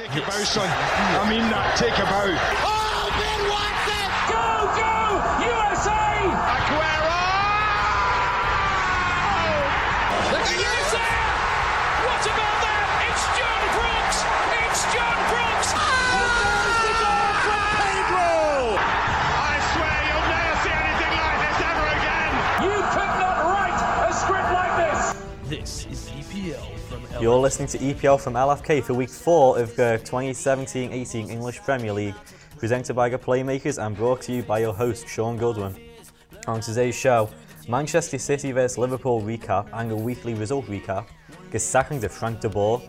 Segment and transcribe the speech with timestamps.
[0.00, 0.66] Take a bow, son.
[0.66, 1.76] I mean that.
[1.76, 2.24] Take a bow.
[2.64, 3.99] Oh, Ben Watson!
[27.20, 32.14] You're listening to EPL from LFK for week four of the 2017-18 English Premier League,
[32.56, 35.76] presented by the Playmakers and brought to you by your host Sean Goodwin.
[36.46, 37.28] On today's show,
[37.68, 41.08] Manchester City vs Liverpool recap and a weekly result recap,
[41.50, 42.80] the sacking of Frank de Boer,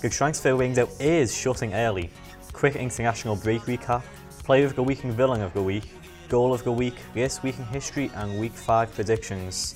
[0.00, 2.08] the transfer window is shutting early,
[2.54, 4.02] quick international break recap,
[4.44, 5.90] player of the week and villain of the week,
[6.30, 9.74] goal of the week, this week in history and week five predictions.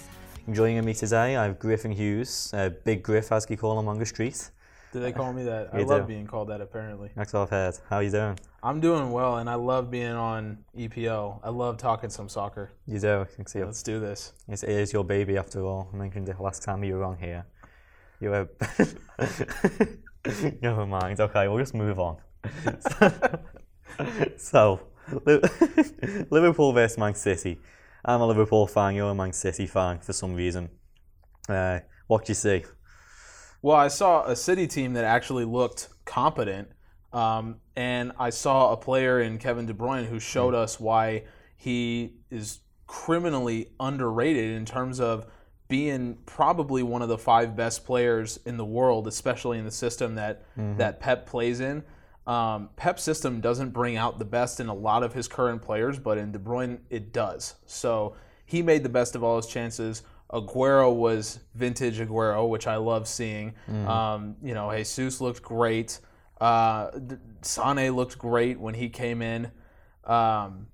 [0.53, 3.99] Joining me today, I have Griffin Hughes, uh, Big Griff as we call him on
[3.99, 4.51] the street.
[4.95, 5.69] Do they call me that?
[5.75, 6.15] I love do.
[6.15, 6.63] being called that.
[6.63, 7.75] Apparently, That's what I've heard.
[7.91, 8.39] How you doing?
[8.63, 11.41] I'm doing well, and I love being on EPL.
[11.45, 12.71] I love talking some soccer.
[12.87, 13.27] You do.
[13.57, 14.33] Let's do this.
[14.49, 15.91] It is your baby after all.
[15.93, 17.45] I mentioned it last time you were on here.
[18.19, 18.49] You were.
[20.63, 21.21] Never mind.
[21.21, 22.17] Okay, we'll just move on.
[24.39, 24.81] so,
[26.31, 27.61] Liverpool versus Man City.
[28.05, 28.95] I'm a Liverpool fan.
[28.95, 30.71] You're a Man City fan for some reason.
[31.49, 32.65] Uh, what do you see?
[33.63, 36.69] Well, I saw a City team that actually looked competent,
[37.13, 41.25] um, and I saw a player in Kevin De Bruyne who showed us why
[41.57, 45.27] he is criminally underrated in terms of
[45.69, 50.15] being probably one of the five best players in the world, especially in the system
[50.15, 50.45] that
[50.79, 51.83] that Pep plays in.
[52.29, 55.99] Um, Pep's system doesn't bring out the best in a lot of his current players,
[55.99, 57.55] but in De Bruyne it does.
[57.67, 60.03] So he made the best of all his chances.
[60.31, 63.55] Aguero was vintage Aguero, which I love seeing.
[63.87, 66.01] Um, you know, Jesus looked great.
[66.39, 66.91] Uh,
[67.41, 69.47] Sane looked great when he came in.
[70.05, 70.67] Um,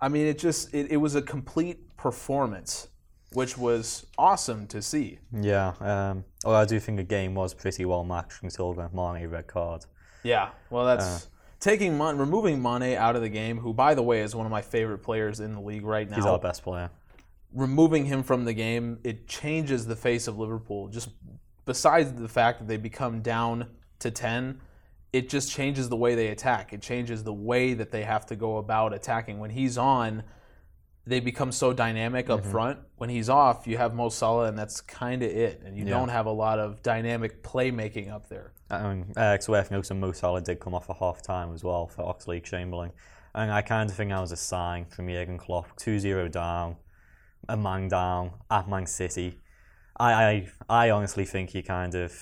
[0.00, 2.88] I mean, it just it, it was a complete performance,
[3.32, 5.20] which was awesome to see.
[5.32, 9.28] Yeah, um, well, I do think the game was pretty well matched until the Mane
[9.28, 9.86] red card.
[10.22, 11.28] Yeah, well, that's uh.
[11.60, 14.52] taking Mon- removing Mane out of the game, who, by the way, is one of
[14.52, 16.16] my favorite players in the league right now.
[16.16, 16.90] He's our best player.
[17.52, 20.88] removing him from the game, it changes the face of Liverpool.
[20.88, 21.10] Just
[21.64, 23.68] besides the fact that they become down
[24.00, 24.60] to 10,
[25.12, 26.72] it just changes the way they attack.
[26.72, 29.38] It changes the way that they have to go about attacking.
[29.38, 30.22] When he's on,
[31.06, 32.50] they become so dynamic up mm-hmm.
[32.50, 32.78] front.
[32.96, 35.62] When he's off, you have Mo Salah, and that's kind of it.
[35.64, 38.52] And you don't have a lot of dynamic playmaking up there.
[38.70, 41.62] I mean, uh, it's worth noting Mo Salah did come off a half time as
[41.62, 42.90] well for Oxlade Chamberlain.
[43.34, 45.76] And I kind of think that was a sign from Jurgen Klopp.
[45.76, 46.76] 2 0 down,
[47.48, 49.38] a man down at Man City.
[49.98, 52.12] I, I, I honestly think he kind of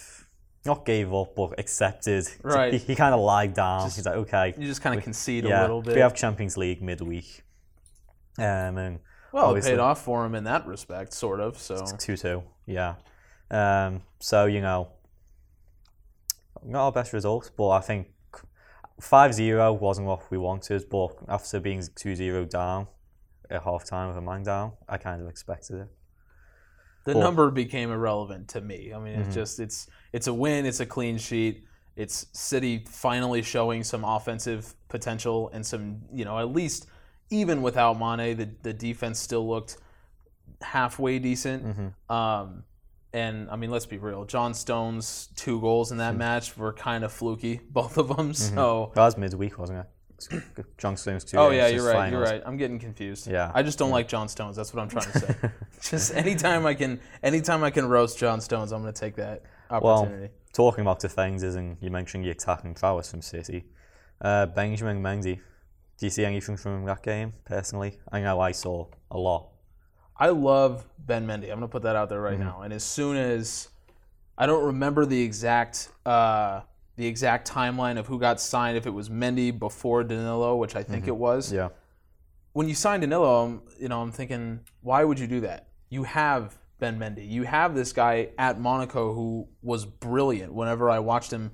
[0.67, 2.27] not gave up, but accepted.
[2.43, 2.73] Right.
[2.73, 3.85] He, he kind of lied down.
[3.85, 4.55] He's like, okay.
[4.59, 5.95] You just kind of concede yeah, a little bit.
[5.95, 7.43] we have Champions League midweek.
[8.39, 8.99] Um, and
[9.33, 11.59] well, it paid off for him in that respect, sort of.
[11.59, 12.95] So Two two, yeah.
[13.51, 14.89] Um, so you know,
[16.65, 18.09] not our best results, but I think
[19.01, 20.89] 5-0 wasn't what we wanted.
[20.89, 22.87] But after being 2-0 down
[23.51, 25.89] at half time with a man down, I kind of expected it.
[27.05, 27.23] the Cool.
[27.23, 28.93] number became irrelevant to me.
[28.95, 29.23] I mean, Mm-hmm.
[29.23, 31.65] it's just it's it's a win, it's a clean sheet.
[31.97, 36.87] It's City finally showing some offensive potential and some, you know, at least
[37.31, 39.77] even without Mane, the the defense still looked
[40.63, 41.65] halfway decent.
[41.67, 42.13] Mm-hmm.
[42.13, 42.65] Um,
[43.15, 44.25] and I mean, let's be real.
[44.27, 46.19] John Stones' two goals in that Mm-hmm.
[46.19, 48.35] match were kind of fluky, both of them.
[48.35, 49.87] So, That was midweek, wasn't it?
[50.79, 51.37] John Stones two.
[51.37, 52.11] oh yeah, you're right.
[52.11, 52.43] You're right.
[52.47, 53.27] I'm getting confused.
[53.27, 53.51] Yeah.
[53.55, 54.57] I just don't like John Stones.
[54.57, 55.35] That's what I'm trying to say.
[55.83, 59.43] just anytime I can, anytime I can roast John Stones, I'm going to take that
[59.71, 60.21] opportunity.
[60.23, 63.65] Well, talking about defenders, and you mentioned the attacking prowess from City.
[64.21, 65.41] Uh, Benjamin Mendy.
[65.99, 67.99] Do you see anything from that game personally?
[68.11, 69.49] I know I saw a lot.
[70.17, 71.45] I love Ben Mendy.
[71.45, 72.45] I'm going to put that out there right Mm-hmm.
[72.45, 72.63] now.
[72.63, 73.69] And as soon as
[74.39, 76.61] I don't remember the exact uh,
[76.97, 80.83] the exact timeline of who got signed, if it was Mendy before Danilo, which I
[80.85, 81.47] think it was.
[81.49, 81.57] Mm-hmm.
[81.57, 81.69] Yeah.
[82.53, 85.69] when you sign Danilo, I'm, you know, I'm thinking, why would you do that?
[85.91, 87.29] You have Ben Mendy.
[87.29, 90.53] You have this guy at Monaco who was brilliant.
[90.55, 91.51] Whenever I watched him,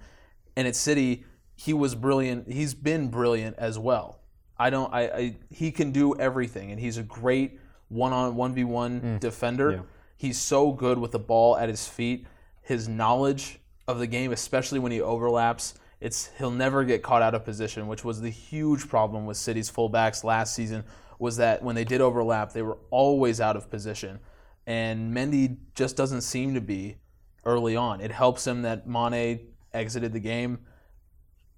[0.56, 1.24] and at City,
[1.56, 2.50] he was brilliant.
[2.52, 4.20] He's been brilliant as well.
[4.58, 4.92] I don't.
[4.92, 7.58] I, I he can do everything, and he's a great
[7.90, 9.20] one on one v one mm.
[9.20, 9.82] defender.
[10.16, 12.26] He's so good with the ball at his feet.
[12.62, 17.34] His knowledge of the game, especially when he overlaps, it's he'll never get caught out
[17.34, 20.84] of position, which was the huge problem with City's fullbacks last season.
[21.18, 24.20] Was that when they did overlap, they were always out of position,
[24.66, 26.96] and Mendy just doesn't seem to be
[27.44, 28.00] early on.
[28.00, 29.40] It helps him that Mane
[29.74, 30.60] exited the game.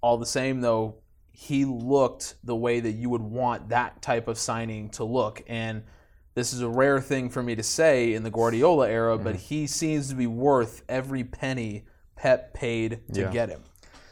[0.03, 0.97] all the same, though,
[1.31, 5.43] he looked the way that you would want that type of signing to look.
[5.47, 5.85] And
[6.35, 9.43] this is a rare thing for me to say in the Guardiola era, but Mm-hmm.
[9.45, 11.85] he seems to be worth every penny
[12.17, 13.31] Pep paid to Yeah.
[13.31, 13.63] get him.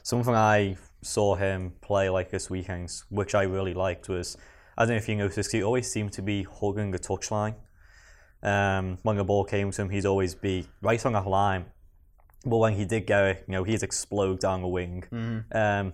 [0.03, 4.37] Something I saw him play like this weekend, which I really liked, was
[4.77, 7.55] I don't know if you noticed, he always seemed to be hugging the touchline.
[8.43, 11.67] Um, when the ball came to him, he'd always be right on that line.
[12.47, 15.05] But when he did get it, you know, he'd explode down the wing,
[15.53, 15.93] um,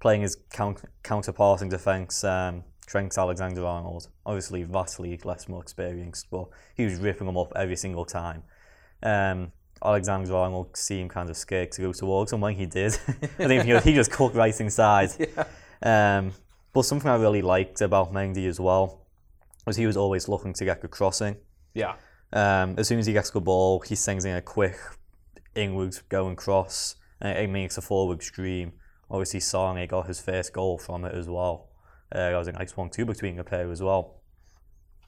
[0.00, 2.22] playing his count, counterparting defence.
[2.22, 7.76] Um, Trent Alexander-Arnold, obviously vastly less more experienced, but he was ripping them up every
[7.76, 8.42] single time.
[9.02, 9.52] Um,
[9.84, 12.92] Alexander-Arnold seemed kind of scared to go towards him when he did.
[13.38, 15.10] I think he, he just cut right inside.
[15.82, 16.32] Um,
[16.72, 19.06] but something I really liked about Mendy as well
[19.66, 21.36] was he was always looking to get good crossing.
[21.74, 21.96] Yeah.
[22.32, 24.76] Um, as soon as he gets the ball, he sends in a quick
[25.54, 28.72] inwards going cross, and it makes a forward stream.
[29.10, 31.65] Obviously, Sane got his first goal from it as well.
[32.12, 34.20] Uh, that was a nice one too between the pair as well.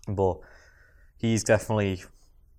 [0.08, 0.38] But
[1.16, 2.02] he's definitely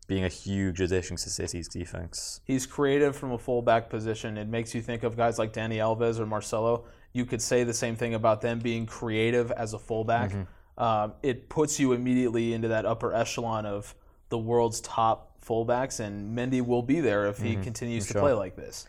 [0.08, 2.42] being a huge addition to City's defense.
[2.46, 4.38] He's creative from a fullback position.
[4.38, 6.86] It makes you think of guys like Dani Alves or Marcelo.
[7.14, 10.32] You could say the same thing about them being creative as a fullback.
[10.32, 10.82] Mm-hmm.
[10.84, 13.94] Um, it puts you immediately into that upper echelon of
[14.30, 18.20] the world's top fullbacks, and Mendy will be there if he continues to Mm-hmm.
[18.20, 18.30] sure.
[18.30, 18.88] play like this.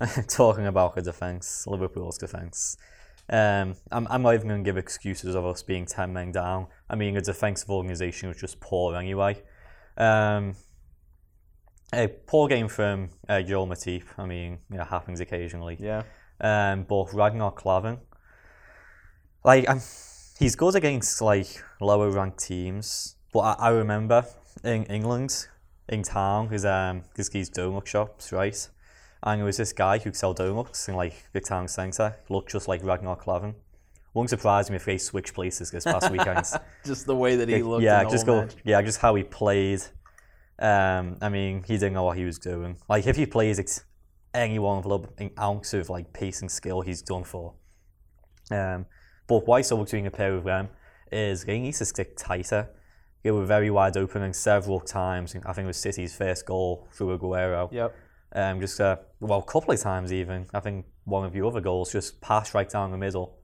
[0.28, 2.76] Talking about the defence, Liverpool's defence.
[3.30, 6.68] Um, I'm, I'm not even going to give excuses of us being 10 men down.
[6.88, 9.42] I mean, a defensive organisation was just poor anyway.
[9.96, 10.54] Um,
[11.92, 14.04] a poor game from uh, Joel Matip.
[14.16, 15.76] I mean, you know, happens occasionally.
[15.78, 16.02] Yeah.
[16.40, 17.98] Um, but Ragnar Klavan,
[19.44, 19.80] like, um,
[20.38, 23.16] he's good against like lower ranked teams.
[23.32, 24.24] But I, I remember
[24.64, 25.48] in England,
[25.88, 28.68] in town, his um, cause these donut shops, right?
[29.22, 32.68] And it was this guy who sell donuts in like the town centre, looked just
[32.68, 33.54] like Ragnar Klavan.
[34.14, 36.44] Won't surprise me if they switch places this past weekend.
[36.84, 37.82] Just the way that he looked.
[37.84, 38.40] yeah, just go.
[38.40, 38.54] match.
[38.64, 39.80] Yeah, just how he played.
[40.58, 42.78] Um, I mean, he didn't know what he was doing.
[42.88, 43.84] Like if he plays ex-
[44.34, 47.54] anyone with a little an ounce of like pace and skill, he's done for.
[48.50, 48.86] Um,
[49.26, 50.70] but why saw between a pair of them
[51.12, 52.70] is they need to stick tighter.
[53.22, 55.36] They were very wide open and several times.
[55.44, 57.70] I think it was City's first goal through Aguero.
[57.72, 57.94] Yep.
[58.32, 60.46] Um, just uh, well, a couple of times even.
[60.52, 63.38] I think one of your other goals just passed right down the middle.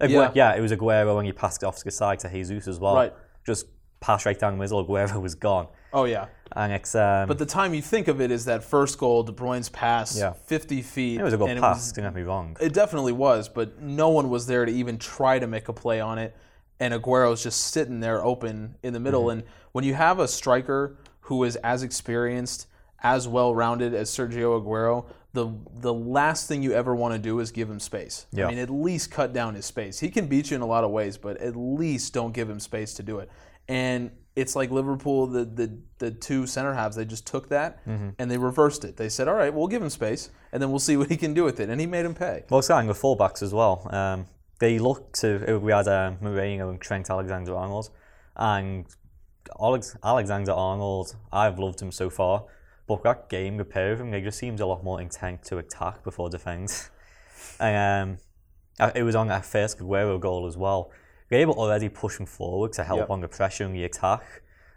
[0.00, 0.30] Agu- Yeah.
[0.34, 2.80] yeah, it was Aguero when he passed it off to the side to Jesus as
[2.80, 2.94] well.
[2.94, 3.12] Right.
[3.46, 3.66] Just
[4.00, 4.84] passed right down the middle.
[4.84, 6.26] Aguero was gone, Oh yeah.
[6.56, 9.32] and it's um, But the time you think of it is that first goal, De
[9.32, 10.32] Bruyne's pass, Yeah.
[10.32, 11.20] 50 feet.
[11.20, 11.92] it was a good pass.
[11.92, 12.56] don't get me wrong.
[12.62, 16.00] It definitely was, but no one was there to even try to make a play
[16.00, 16.34] on it.
[16.82, 19.24] And Aguero's just sitting there open in the middle.
[19.24, 19.40] Mm-hmm.
[19.40, 22.68] And when you have a striker who is as experienced,
[23.02, 27.38] as well rounded as Sergio Aguero, the the last thing you ever want to do
[27.40, 28.26] is give him space.
[28.32, 28.46] Yeah.
[28.46, 29.98] I mean, at least cut down his space.
[30.00, 32.60] He can beat you in a lot of ways, but at least don't give him
[32.60, 33.30] space to do it.
[33.68, 38.10] And it's like Liverpool, the the, the two center halves, they just took that Mm-hmm.
[38.18, 38.96] and they reversed it.
[38.96, 41.32] They said, "All right, we'll give him space, and then we'll see what he can
[41.34, 42.44] do with it." And he made him pay.
[42.50, 43.86] Well, starting with fullbacks as well.
[43.92, 44.26] Um,
[44.58, 47.90] they look to we had um, Moreno and Trent Alexander Arnold,
[48.36, 48.86] and
[49.60, 51.14] Alex, Alexander Arnold.
[51.32, 52.44] I've loved him so far,
[52.90, 55.58] but that game, the pair of them, they just seemed a lot more intent to
[55.58, 56.90] attack before defence.
[57.60, 58.18] and
[58.80, 60.90] um, it was on that first Aguero goal as well.
[61.28, 63.10] They were already pushing forward to help Yep.
[63.10, 64.24] on the pressure and the attack,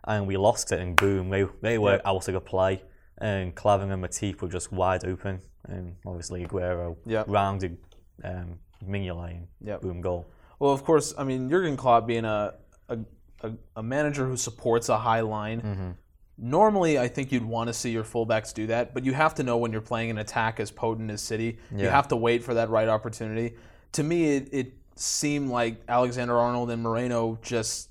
[0.03, 0.79] and we lost it.
[0.79, 2.01] And boom, they they were Yep.
[2.05, 2.83] out of the play,
[3.17, 7.25] and Klavan and Matip were just wide open, and obviously Aguero Yep.
[7.27, 7.77] rounded
[8.23, 9.81] um, Mignolet and Yep.
[9.81, 10.27] boom goal.
[10.59, 12.53] Well, of course, I mean Jurgen Klopp being a
[12.89, 12.99] a,
[13.41, 15.61] a, a manager who supports a high line.
[15.61, 15.91] Mm-hmm.
[16.37, 19.43] Normally, I think you'd want to see your fullbacks do that, but you have to
[19.43, 21.59] know when you're playing an attack as potent as City.
[21.75, 23.55] You have to wait for that right opportunity.
[23.93, 27.89] To me, it, it seemed like Alexander Arnold and Moreno just,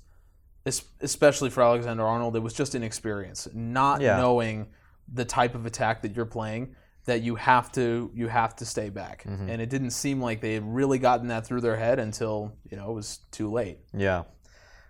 [0.65, 4.17] especially for Alexander Arnold, it was just inexperience, not Yeah.
[4.17, 4.67] knowing
[5.13, 6.75] the type of attack that you're playing.
[7.05, 9.49] That you have to you have to stay back, Mm-hmm.
[9.49, 12.77] and it didn't seem like they had really gotten that through their head until you
[12.77, 13.79] know it was too late.
[13.93, 14.23] Yeah.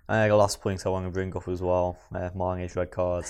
[0.10, 3.26] And the last point I want to bring up as well, uh, Mane's red card.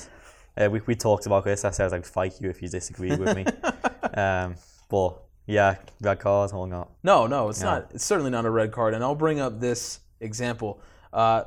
[0.57, 1.65] Uh, we, we talked about this.
[1.65, 3.45] I said I'd fight you if you disagreed with me.
[4.13, 4.55] um,
[4.89, 6.91] but yeah, red card or not.
[7.03, 7.91] No, no, it's not.
[7.93, 8.93] It's certainly not a red card.
[8.93, 10.81] And I'll bring up this example.
[11.11, 11.43] Uh,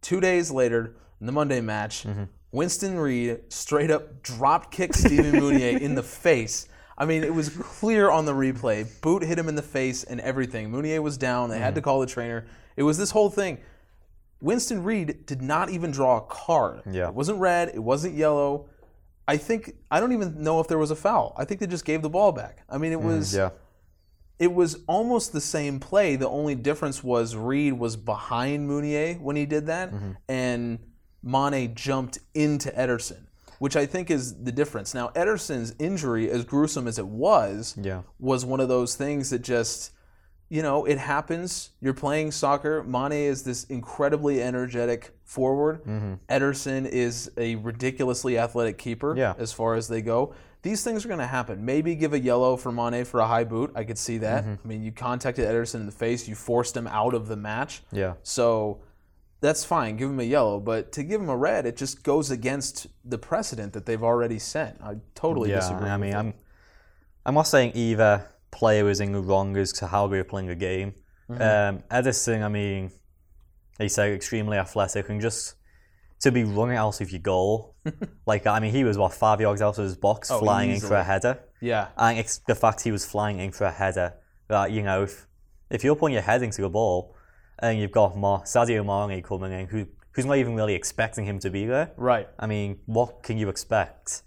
[0.00, 2.04] two days later, in the Monday match,
[2.52, 6.68] Winston Reid straight up drop kicked Stephen Mounié in the face.
[6.96, 8.86] I mean, it was clear on the replay.
[9.00, 10.70] Boot hit him in the face and everything.
[10.70, 11.50] Mounié was down.
[11.50, 12.46] They had to call the trainer.
[12.76, 13.58] It was this whole thing.
[14.40, 16.82] Winston Reid did not even draw a card.
[16.90, 17.08] Yeah.
[17.08, 17.70] It wasn't red.
[17.74, 18.66] It wasn't yellow.
[19.26, 21.34] I think I don't even know if there was a foul.
[21.36, 22.62] I think they just gave the ball back.
[22.68, 23.50] I mean, it was Yeah.
[24.38, 26.14] it was almost the same play.
[26.16, 30.10] The only difference was Reid was behind Mounié when he did that, Mm-hmm.
[30.28, 30.78] and
[31.22, 33.26] Mane jumped into Ederson,
[33.58, 34.94] which I think is the difference.
[34.94, 38.02] Now, Ederson's injury, as gruesome as it was, Yeah.
[38.20, 39.90] was one of those things that just,
[40.48, 41.70] you know, it happens.
[41.80, 42.82] You're playing soccer.
[42.82, 45.82] Mane is this incredibly energetic forward.
[45.84, 46.14] Mm-hmm.
[46.28, 49.34] Ederson is a ridiculously athletic keeper Yeah.
[49.38, 50.34] as far as they go.
[50.62, 51.64] These things are going to happen.
[51.64, 53.72] Maybe give a yellow for Mane for a high boot.
[53.76, 54.44] I could see that.
[54.44, 54.54] Mm-hmm.
[54.64, 56.26] I mean, you contacted Ederson in the face.
[56.26, 57.82] You forced him out of the match.
[57.92, 58.14] Yeah.
[58.22, 58.80] So
[59.40, 59.96] that's fine.
[59.96, 60.58] Give him a yellow.
[60.58, 64.38] But to give him a red, it just goes against the precedent that they've already
[64.40, 64.78] set.
[64.82, 65.88] I totally Yeah, disagree.
[65.90, 66.14] I mean.
[66.14, 66.34] I'm,
[67.24, 68.26] I'm not saying either
[68.58, 70.90] player was in the wrong as to how they were playing the game.
[71.30, 71.42] Mm-hmm.
[71.42, 72.90] Um, Ederson, I mean,
[73.78, 75.54] he said extremely athletic and just
[76.20, 77.76] to be running out of your goal,
[78.26, 80.80] like I mean, he was what five yards out of his box, Oh, flying in
[80.80, 81.38] for a header.
[81.60, 81.88] yeah.
[81.96, 84.14] And it's the fact he was flying in for a header
[84.48, 85.26] that you know, if
[85.70, 87.14] if you're putting your head into the ball
[87.60, 91.38] and you've got Mar- Sadio Mane coming in, who who's not even really expecting him
[91.38, 91.92] to be there.
[91.96, 92.28] Right.
[92.38, 94.22] I mean, what can you expect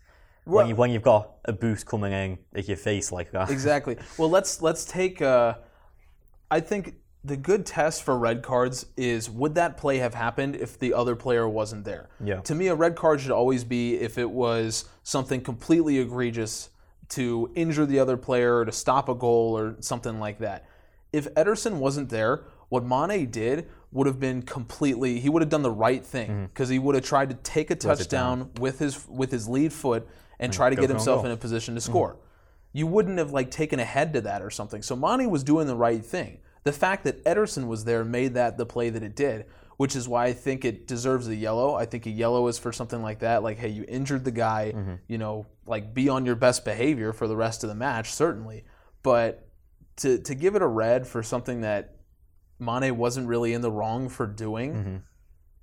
[0.46, 3.50] Well- when you when you've got a boost coming in at your face like that?
[3.50, 3.98] Exactly.
[4.18, 5.22] Well, let's let's take.
[5.22, 5.56] Uh,
[6.50, 10.80] I think the good test for red cards is would that play have happened if
[10.80, 12.10] the other player wasn't there?
[12.24, 12.42] Yeah.
[12.42, 16.70] To me, a red card should always be if it was something completely egregious
[17.10, 20.66] to injure the other player or to stop a goal or something like that.
[21.14, 25.20] If Ederson wasn't there, what Mane did would have been completely.
[25.20, 27.76] He would have done the right thing because he would have tried to take a
[27.76, 30.08] touchdown with his with his lead foot
[30.42, 31.92] and try to go get himself in a position to mm-hmm.
[31.92, 32.18] score.
[32.74, 34.82] You wouldn't have like taken a head to that or something.
[34.82, 36.40] So Mane was doing the right thing.
[36.64, 39.46] The fact that Ederson was there made that the play that it did,
[39.78, 41.76] which is why I think it deserves a yellow.
[41.76, 43.44] I think a yellow is for something like that.
[43.44, 44.96] Like, hey, you injured the guy, mm-hmm.
[45.08, 48.64] you know, like be on your best behavior for the rest of the match, certainly.
[49.04, 49.48] But
[49.98, 51.96] to to give it a red for something that
[52.60, 54.74] Mane wasn't really in the wrong for doing.
[54.74, 54.96] Mm-hmm.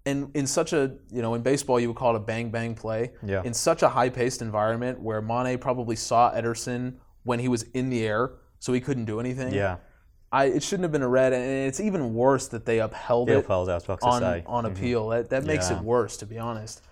[0.09, 0.83] And in such a,
[1.17, 3.03] you know, in baseball, you would call it a bang bang play.
[3.33, 3.43] Yeah.
[3.49, 7.91] In such a high paced environment where Mane probably saw Ederson when he was in
[7.91, 8.23] the air,
[8.59, 9.53] so he couldn't do anything.
[9.53, 9.77] yeah,
[10.33, 13.35] I, it shouldn't have been a red, and it's even worse that they upheld he
[13.35, 15.09] it upheld it, I was on on appeal.
[15.09, 15.79] That that makes Yeah.
[15.79, 16.83] it worse, to be honest.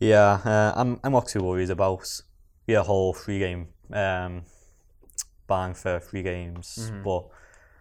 [0.00, 2.04] Yeah, uh, I'm I'm not too worried about
[2.66, 4.42] the whole three game um,
[5.46, 7.02] ban for three games, Mm-hmm.
[7.04, 7.22] but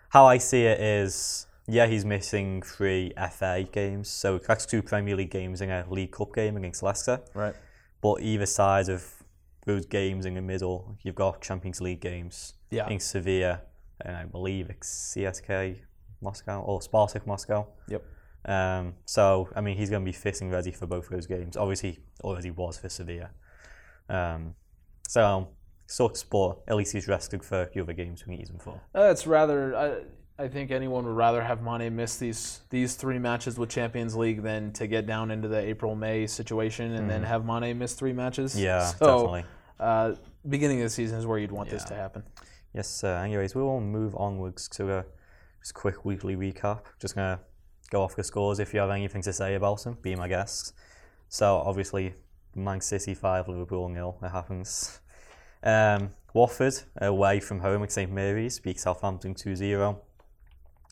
[0.09, 5.15] how I see it is, yeah, he's missing three FA games, so that's two Premier
[5.15, 7.21] League games and a League Cup game against Leicester.
[7.33, 7.55] Right.
[8.01, 9.23] But either side of
[9.65, 12.89] those games in the middle, you've got Champions League games Yeah.
[12.89, 13.61] in Sevilla,
[14.01, 15.77] and I believe it's CSK
[16.21, 17.67] Moscow or Spartak Moscow.
[17.87, 18.03] Yep.
[18.45, 21.55] Um, so, I mean, he's going to be fitting ready for both those games.
[21.55, 23.29] Obviously, already was for Sevilla.
[24.09, 24.55] Um,
[25.07, 25.47] so,
[25.87, 28.81] sucks, but at least he's rested for the other games we need him for.
[28.93, 29.75] Uh, it's rather.
[29.75, 30.01] I,
[30.37, 34.41] I think anyone would rather have Mane miss these these three matches with Champions League
[34.41, 38.13] than to get down into the April May situation and then have Mane miss three
[38.13, 38.53] matches.
[38.53, 38.63] Mm-hmm.
[38.63, 39.45] Yeah, So, definitely.
[39.79, 40.13] Uh,
[40.49, 42.23] beginning of the season is where you'd want this to happen.
[42.73, 43.15] Yes, sir.
[43.17, 45.05] Anyways, we will move onwards to a
[45.61, 46.81] just quick weekly recap.
[46.99, 47.43] Just going to
[47.91, 50.73] go off the scores if you have anything to say about them, be my guests.
[51.29, 52.15] So, obviously,
[52.55, 54.17] Man City 5, Liverpool nil.
[54.23, 54.99] It happens.
[55.61, 60.01] Um, Watford away from home at St Mary's beat Southampton 2 0.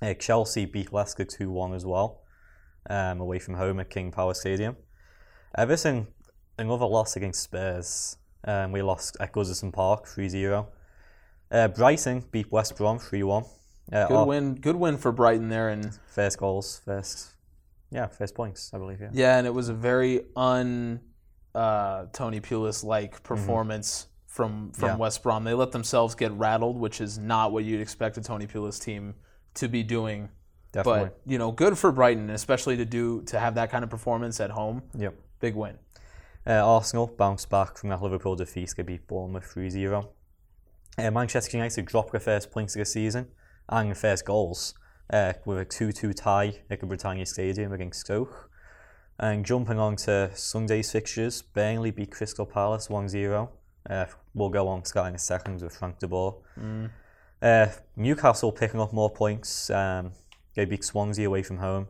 [0.02, 2.22] Uh, Chelsea beat Leicester 2 1 as well,
[2.90, 4.76] um, away from home at King Power Stadium.
[5.56, 6.08] Everton,
[6.58, 8.18] another loss against Spurs.
[8.44, 10.68] Um, we lost at Goodison Park 3 0.
[11.52, 13.44] Uh, Brighton beat West Brom 3 1.
[13.94, 14.56] Uh, Good win.
[14.56, 17.32] Good win for Brighton there, and First goals, first,
[17.92, 19.10] yeah, first points, I believe, yeah.
[19.12, 21.02] yeah, and it was a very un
[21.54, 24.86] uh, Tony Pulis like performance from from Mm-hmm.
[24.86, 24.96] Yeah.
[24.98, 25.44] West Brom.
[25.44, 29.14] They let themselves get rattled, which is not what you'd expect a Tony Pulis team
[29.56, 30.30] to be doing.
[30.72, 31.10] Definitely.
[31.10, 34.40] But you know, good for Brighton, especially to do to have that kind of performance
[34.40, 34.84] at home.
[34.98, 35.16] yep.
[35.40, 35.78] Big win.
[36.46, 40.10] Uh, Arsenal bounced back from that Liverpool defeat to beat Bournemouth 3 0.
[40.98, 43.28] Uh, Manchester United dropped their first points of the season
[43.70, 44.74] and their first goals
[45.12, 48.50] uh, with a 2 2 tie at the Britannia Stadium against Stoke.
[49.20, 53.52] And jumping on to Sunday's fixtures, Burnley beat Crystal Palace 1 0.
[53.90, 56.38] Uh, we'll go on Sky in a second with Frank de Boer.
[57.42, 59.70] Uh, Newcastle picking up more points.
[59.70, 60.12] Um,
[60.56, 61.88] they beat Swansea away from home.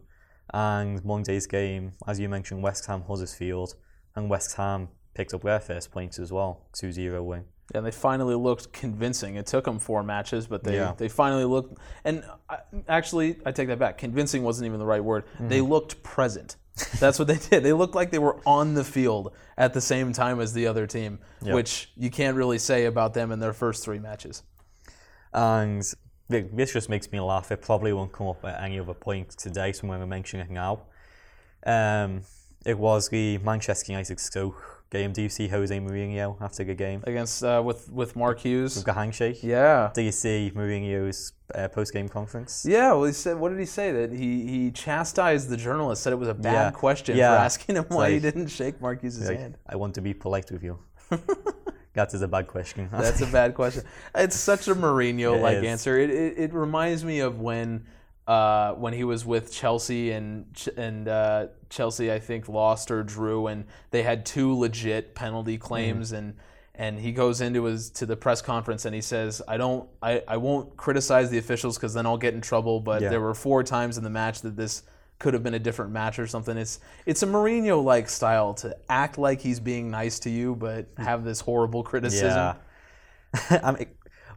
[0.54, 3.76] And Monday's game, as you mentioned, West Ham Huddersfield.
[4.16, 7.46] And West Ham picked up their first points as well 2 0 win.
[7.74, 9.36] And they finally looked convincing.
[9.36, 10.94] It took them four matches, but they, Yeah.
[10.98, 11.78] they finally looked.
[12.04, 12.58] And I,
[12.90, 13.98] actually, I take that back.
[13.98, 15.24] Convincing wasn't even the right word.
[15.40, 15.70] They Mm-hmm.
[15.72, 16.58] looked present.
[17.00, 17.64] That's what they did.
[17.64, 20.86] They looked like they were on the field at the same time as the other
[20.86, 21.56] team, Yep.
[21.56, 24.44] which you can't really say about them in their first three matches.
[25.34, 25.84] And
[26.30, 27.52] this just makes me laugh.
[27.52, 30.40] It probably won't come up at any other point today, so I'm going to mention
[30.40, 30.84] it now.
[31.66, 32.22] Um,
[32.66, 35.14] it was the Manchester United Stoke game.
[35.14, 37.04] Do you see Jose Mourinho after the game?
[37.08, 38.76] against uh, with with Mark Hughes.
[38.76, 39.42] With the handshake?
[39.44, 39.90] Yeah.
[39.94, 42.66] Do you see Mourinho's uh, post-game conference?
[42.68, 43.38] Yeah, well, he said.
[43.38, 43.92] What did he say?
[43.92, 46.04] That he he chastised the journalist.
[46.04, 46.72] Said it was a bad Yeah.
[46.72, 47.36] question Yeah.
[47.38, 49.58] for asking him why he didn't shake Mark Hughes' Like, hand.
[49.68, 50.78] I want to be polite with you.
[51.94, 52.90] that is a bad question.
[52.92, 53.84] That's a bad question.
[54.16, 56.00] It's such a Mourinho-like It answer.
[56.00, 57.86] It, it it reminds me of when
[58.28, 60.46] uh, when he was with Chelsea and
[60.78, 66.12] and uh, Chelsea I think lost or drew and they had two legit penalty claims
[66.12, 66.36] and
[66.76, 70.24] and he goes into his to the press conference and he says I don't I,
[70.28, 73.10] I won't criticize the officials because then I'll get in trouble but Yeah.
[73.10, 74.84] there were four times in the match that this
[75.22, 78.76] could have been a different match or something it's it's a Mourinho like style to
[78.90, 82.56] act like he's being nice to you but have this horrible criticism Yeah.
[83.64, 83.88] I mean,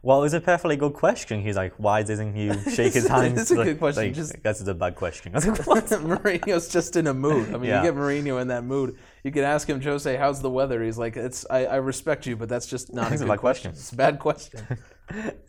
[0.03, 1.41] well, it's a perfectly good question.
[1.41, 3.37] He's like, why doesn't you shake his hand?
[3.39, 5.31] It's a good question, like, just- That's a bad question.
[5.33, 5.85] I was like, what?
[5.85, 7.49] Mourinho's just in a mood.
[7.49, 7.81] I mean, Yeah.
[7.83, 8.97] you get Mourinho in that mood.
[9.23, 10.83] You can ask him, Jose, how's the weather?
[10.83, 11.43] He's like, it's.
[11.49, 13.39] I, I respect you, but that's just not a a bad question.
[13.39, 13.71] question.
[13.71, 14.61] It's a bad question.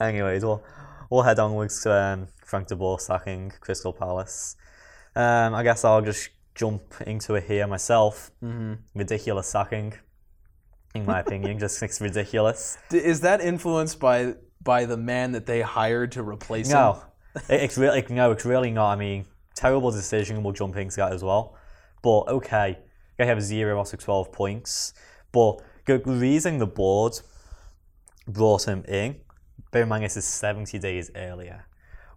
[0.01, 0.65] Anyways, we'll,
[1.11, 4.57] we'll head onwards to um, Frank de Boer sacking Crystal Palace.
[5.17, 8.31] Um, I guess I'll just jump into it here myself.
[8.43, 8.75] Mm-hmm.
[8.95, 9.95] Ridiculous sacking,
[10.95, 11.59] in my opinion.
[11.59, 12.79] just it's ridiculous.
[12.91, 16.77] D- Is that influenced by by the man that they hired to replace him?
[16.77, 17.03] No,
[17.51, 18.93] it's really no, it's really not.
[18.93, 20.43] I mean, terrible decision.
[20.43, 21.57] We'll jump into that as well.
[22.03, 22.79] But okay,
[23.19, 24.95] they have zero out of twelve points.
[25.33, 27.21] But the reason the board
[28.27, 29.17] brought him in,
[29.71, 31.67] bear in mind this is seventy days earlier,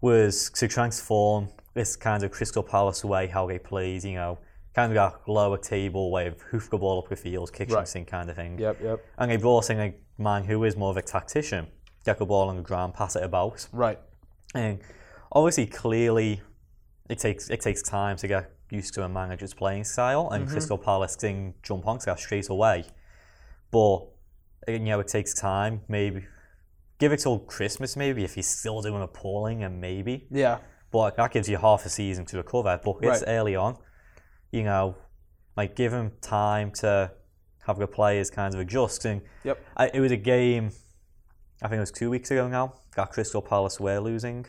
[0.01, 4.03] was to transform this kind of Crystal Palace way how they played.
[4.03, 4.39] You know,
[4.75, 7.87] kind of that lower table way of hoof the ball up the field, kitchen Right.
[7.87, 8.57] sink kind of thing.
[8.59, 9.05] Yep, yep.
[9.17, 11.67] And they brought in a man who is more of a tactician,
[12.05, 13.67] get the ball on the ground, pass it about.
[13.71, 13.99] Right.
[14.55, 14.79] And
[15.31, 16.41] obviously, clearly,
[17.09, 20.51] it takes it takes time to get used to a manager's playing style, and mm-hmm.
[20.53, 22.85] Crystal Palace didn't jump onto that straight away.
[23.71, 24.07] But
[24.67, 25.81] you know, it takes time.
[25.87, 26.25] Maybe
[26.99, 30.27] give it till Christmas, maybe if he's still doing appalling, and maybe.
[30.29, 30.59] Yeah.
[30.91, 32.79] But that gives you half a season to recover.
[32.83, 33.29] But it's Right.
[33.37, 33.77] early on,
[34.51, 34.95] you know,
[35.55, 37.11] like give him time to
[37.67, 39.05] have the players kind of adjust.
[39.05, 39.59] And Yep.
[39.77, 40.71] I, it was a game,
[41.61, 44.45] I think it was two weeks ago now, that Crystal Palace were losing.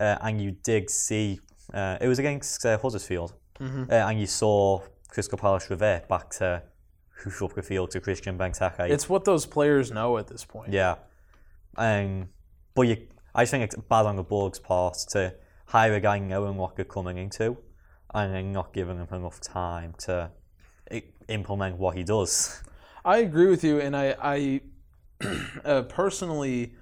[0.00, 1.40] Uh, and you did see,
[1.74, 3.34] uh, it was against uh, Huddersfield.
[3.60, 3.84] Mm-hmm.
[3.90, 6.62] Uh, and you saw Crystal Palace revert back to
[7.22, 8.90] hoof up the field to Christian Benteke.
[8.90, 10.72] It's what those players know at this point.
[10.72, 10.96] Yeah.
[11.76, 12.28] Um,
[12.74, 15.34] but you, I think it's bad on the Borg's part to
[15.68, 17.56] hire a guy knowing what they're coming into
[18.14, 20.30] and then not giving him enough time to
[21.28, 22.62] implement what he does.
[23.04, 24.60] I agree with you, and I, I
[25.64, 26.74] uh, personally,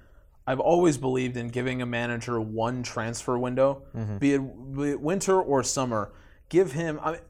[0.47, 3.83] I've always believed in giving a manager one transfer window,
[4.19, 6.13] be, it, be it winter or summer.
[6.47, 6.99] Give him.
[7.03, 7.21] I mean,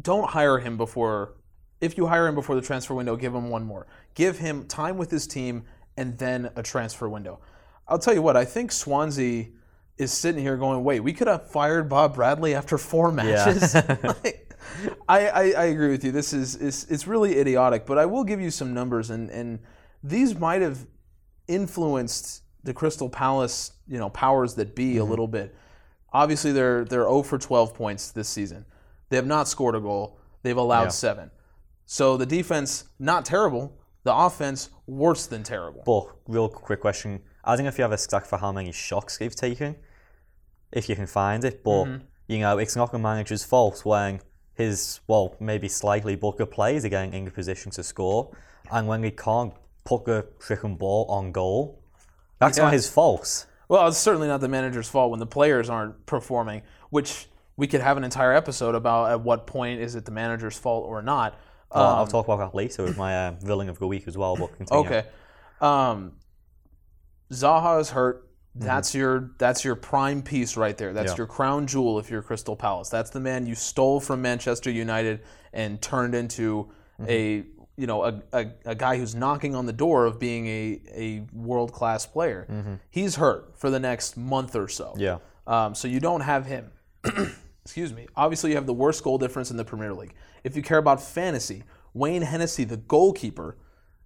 [0.00, 1.36] don't hire him before.
[1.80, 3.86] If you hire him before the transfer window, give him one more.
[4.14, 5.62] Give him time with his team,
[5.96, 7.38] and then a transfer window.
[7.86, 8.36] I'll tell you what.
[8.36, 9.50] I think Swansea
[9.98, 14.44] is sitting here going, "Wait, we could have fired Bob Bradley after four matches." Like,
[15.08, 16.12] I, I, I agree with you.
[16.12, 19.60] This is, is it's really idiotic, but I will give you some numbers, and, and
[20.02, 20.86] these might have
[21.46, 25.10] influenced the Crystal Palace, you know, powers that be a mm-hmm.
[25.10, 25.54] little bit.
[26.12, 28.64] Obviously, they're they're 0 for 12 points this season.
[29.08, 30.18] They have not scored a goal.
[30.42, 30.88] They've allowed Yeah.
[30.88, 31.30] seven.
[31.86, 33.74] So the defense not terrible.
[34.04, 35.82] The offense worse than terrible.
[35.84, 38.72] But real quick question: I don't know if you have a stack for how many
[38.72, 39.76] shots they've taken,
[40.72, 41.64] if you can find it.
[41.64, 42.04] But Mm-hmm.
[42.28, 44.20] you know, it's not the manager's fault when
[44.54, 48.36] his well, maybe slightly, the players are getting in the position to score,
[48.70, 51.80] and when they can't put the freaking ball on goal,
[52.38, 52.64] that's Yeah.
[52.64, 53.46] not his fault.
[53.68, 57.80] Well, it's certainly not the manager's fault when the players aren't performing, which we could
[57.80, 61.34] have an entire episode about at what point is it the manager's fault or not.
[61.70, 64.36] Uh, I'll talk about that later with my uh, villain of the week as well.
[64.36, 64.84] But continue.
[64.86, 65.04] Okay.
[65.60, 66.12] Um,
[67.32, 68.28] Zaha is hurt.
[68.56, 68.66] Mm-hmm.
[68.66, 70.92] That's your that's your prime piece right there.
[70.92, 71.18] That's Yeah.
[71.18, 72.88] your crown jewel if you're Crystal Palace.
[72.88, 75.20] That's the man you stole from Manchester United
[75.52, 76.68] and turned into
[77.00, 77.10] mm-hmm.
[77.10, 77.44] a
[77.76, 81.20] you know a, a, a guy who's knocking on the door of being a, a
[81.32, 82.46] world class player.
[82.50, 82.74] Mm-hmm.
[82.90, 84.94] He's hurt for the next month or so.
[84.96, 85.18] Yeah.
[85.46, 86.72] Um, so you don't have him.
[87.64, 88.06] Excuse me.
[88.16, 90.14] Obviously, you have the worst goal difference in the Premier League.
[90.42, 93.56] If you care about fantasy, Wayne Hennessy, the goalkeeper,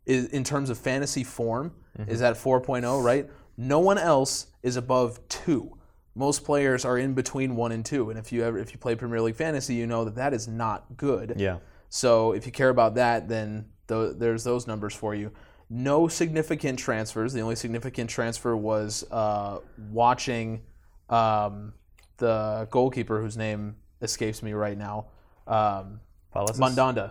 [0.06, 1.72] is in terms of fantasy form,
[2.08, 3.28] is at 4.0, right?
[3.56, 5.76] No one else is above two.
[6.14, 8.94] Most players are in between one and two, and if you ever if you play
[8.94, 11.34] Premier League fantasy, you know that that is not good.
[11.36, 11.58] Yeah.
[11.88, 15.30] So if you care about that, then th- there's those numbers for you.
[15.70, 17.32] no significant transfers.
[17.32, 19.58] The only significant transfer was uh,
[19.90, 20.62] watching
[21.08, 21.72] um,
[22.18, 25.06] the goalkeeper whose name escapes me right now.
[25.46, 26.00] Um,
[26.32, 26.60] Palaces?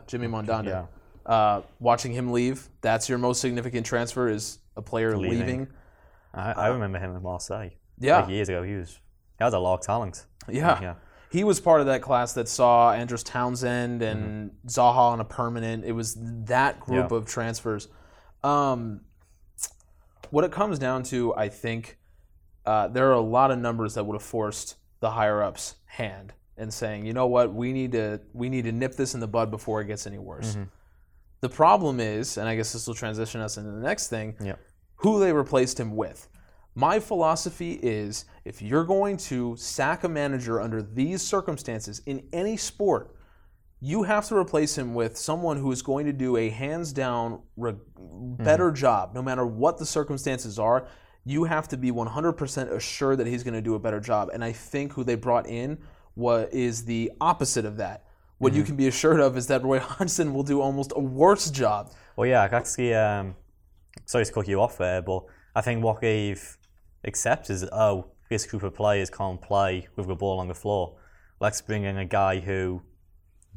[0.08, 0.88] Jimmy Mandanda.
[1.26, 5.40] Uh, watching him leave, that's your most significant transfer is a player Leaving.
[5.40, 5.68] leaving.
[6.34, 7.70] I, I remember him in Marseille.
[8.00, 8.22] Yeah.
[8.22, 9.00] Like years ago, he was
[9.38, 10.26] he had a lot of talent.
[10.50, 10.82] Yeah.
[10.82, 10.94] Yeah.
[11.32, 14.68] He was part of that class that saw Andros Townsend and Mm-hmm.
[14.68, 15.86] Zaha on a permanent.
[15.86, 17.18] It was that group Yeah.
[17.18, 17.88] of transfers.
[18.44, 19.02] Um,
[20.30, 21.98] what it comes down to, I think,
[22.66, 26.34] uh, there are a lot of numbers that would have forced the higher ups' hand
[26.58, 29.28] and saying, you know what, we need to we need to nip this in the
[29.28, 30.52] bud before it gets any worse.
[30.54, 30.64] Mm-hmm.
[31.42, 34.56] The problem is, and I guess this will transition us into the next thing, Yeah.
[34.96, 36.28] who they replaced him with.
[36.76, 42.56] My philosophy is if you're going to sack a manager under these circumstances in any
[42.56, 43.16] sport,
[43.82, 47.42] you have to replace him with someone who is going to do a hands down
[47.58, 48.76] re- better mm-hmm.
[48.76, 50.88] job no matter what the circumstances are.
[51.26, 54.30] You have to be 100% assured that he's going to do a better job.
[54.32, 55.80] And I think who they brought in
[56.14, 58.06] what is the opposite of that.
[58.42, 61.52] What you can be assured of is that Roy Hodgson will do almost a worse
[61.52, 61.92] job.
[62.16, 63.36] Well, yeah, actually, um,
[64.06, 65.24] sorry to cut you off there, but
[65.56, 66.58] I think what they've
[67.04, 70.98] accepted is, oh, this group of players can't play with the ball on the floor.
[71.40, 72.82] Let's bring in a guy who,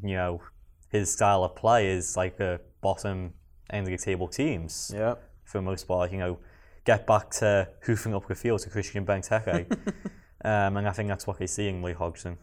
[0.02, 0.42] you know,
[0.90, 3.32] his style of play is like the bottom
[3.70, 5.14] end of the table teams Yeah.
[5.44, 6.12] for the most part.
[6.12, 6.38] You know,
[6.84, 9.72] get back to hoofing up the field to Christian Benteke.
[10.44, 12.36] um, and I think that's what he's seeing Lee Hodgson.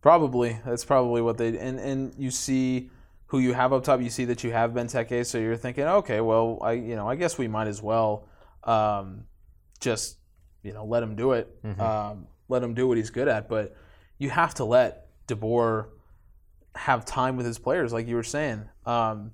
[0.00, 0.58] Probably.
[0.64, 2.90] That's probably what they and and you see
[3.26, 4.00] who you have up top.
[4.00, 7.16] You see that you have Benteke, so you're thinking, okay, well, I you know I
[7.16, 8.28] guess we might as well
[8.64, 9.24] um,
[9.80, 10.18] just
[10.62, 13.48] you know let him do it, um, let him do what he's good at.
[13.48, 13.76] But
[14.18, 15.90] you have to let De Boer
[16.74, 18.68] have time with his players, like you were saying.
[18.86, 19.32] Um,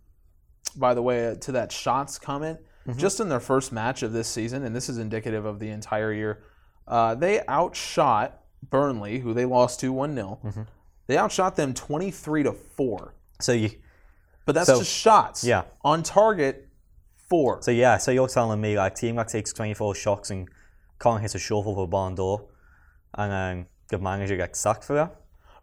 [0.76, 2.58] by the way, uh, to that shots comment,
[2.96, 6.12] just in their first match of this season, and this is indicative of the entire
[6.12, 6.42] year,
[6.88, 10.62] uh, they outshot Burnley, who they lost to one 0 mm-hmm.
[11.06, 13.70] They outshot them twenty three to four, So you,
[14.46, 15.44] but that's So- just shots.
[15.44, 15.64] yeah.
[15.84, 16.68] on target
[17.28, 17.60] four.
[17.62, 20.48] So yeah, so you're telling me like team that takes 24 shots and
[21.00, 22.46] can't hit a shovel for a barn door,
[23.14, 25.14] and then the manager gets sacked for that?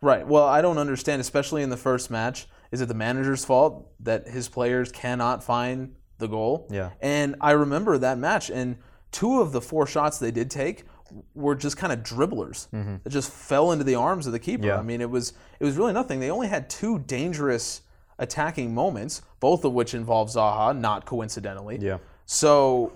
[0.02, 0.26] Right.
[0.28, 2.48] Well, I don't understand, especially in the first match.
[2.72, 6.68] Is it the manager's fault that his players cannot find the goal?
[6.72, 6.92] Yeah.
[7.02, 8.78] And I remember that match, and
[9.12, 10.86] two of the four shots they did take
[11.34, 12.68] were just kind of dribblers
[13.04, 14.64] that just fell into the arms of the keeper.
[14.64, 14.68] Mm-hmm.
[14.70, 14.80] Yeah.
[14.80, 16.20] I mean, it was it was really nothing.
[16.20, 17.82] They only had two dangerous
[18.20, 21.78] attacking moments, both of which involved Zaha, not coincidentally.
[21.82, 21.98] Yeah.
[22.26, 22.94] So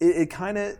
[0.00, 0.76] it, it kind of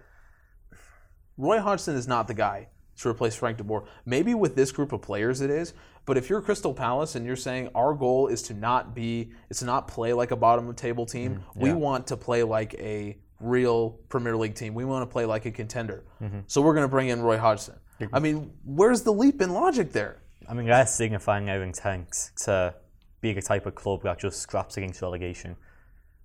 [1.37, 3.85] Roy Hodgson is not the guy to replace Frank De Boer.
[4.05, 7.37] Maybe with this group of players it is, but if you're Crystal Palace and you're
[7.37, 10.77] saying our goal is to not be is to not play like a bottom of
[10.77, 14.75] table team, we want to play like a real Premier League team.
[14.75, 16.05] We want to play like a contender.
[16.23, 16.41] Mm-hmm.
[16.47, 17.77] So we're going to bring in Roy Hodgson.
[18.13, 20.23] I mean, where's the leap in logic there?
[20.49, 22.75] I mean, they're signifying their intent to
[23.21, 25.57] be the type of club that just scraps against relegation.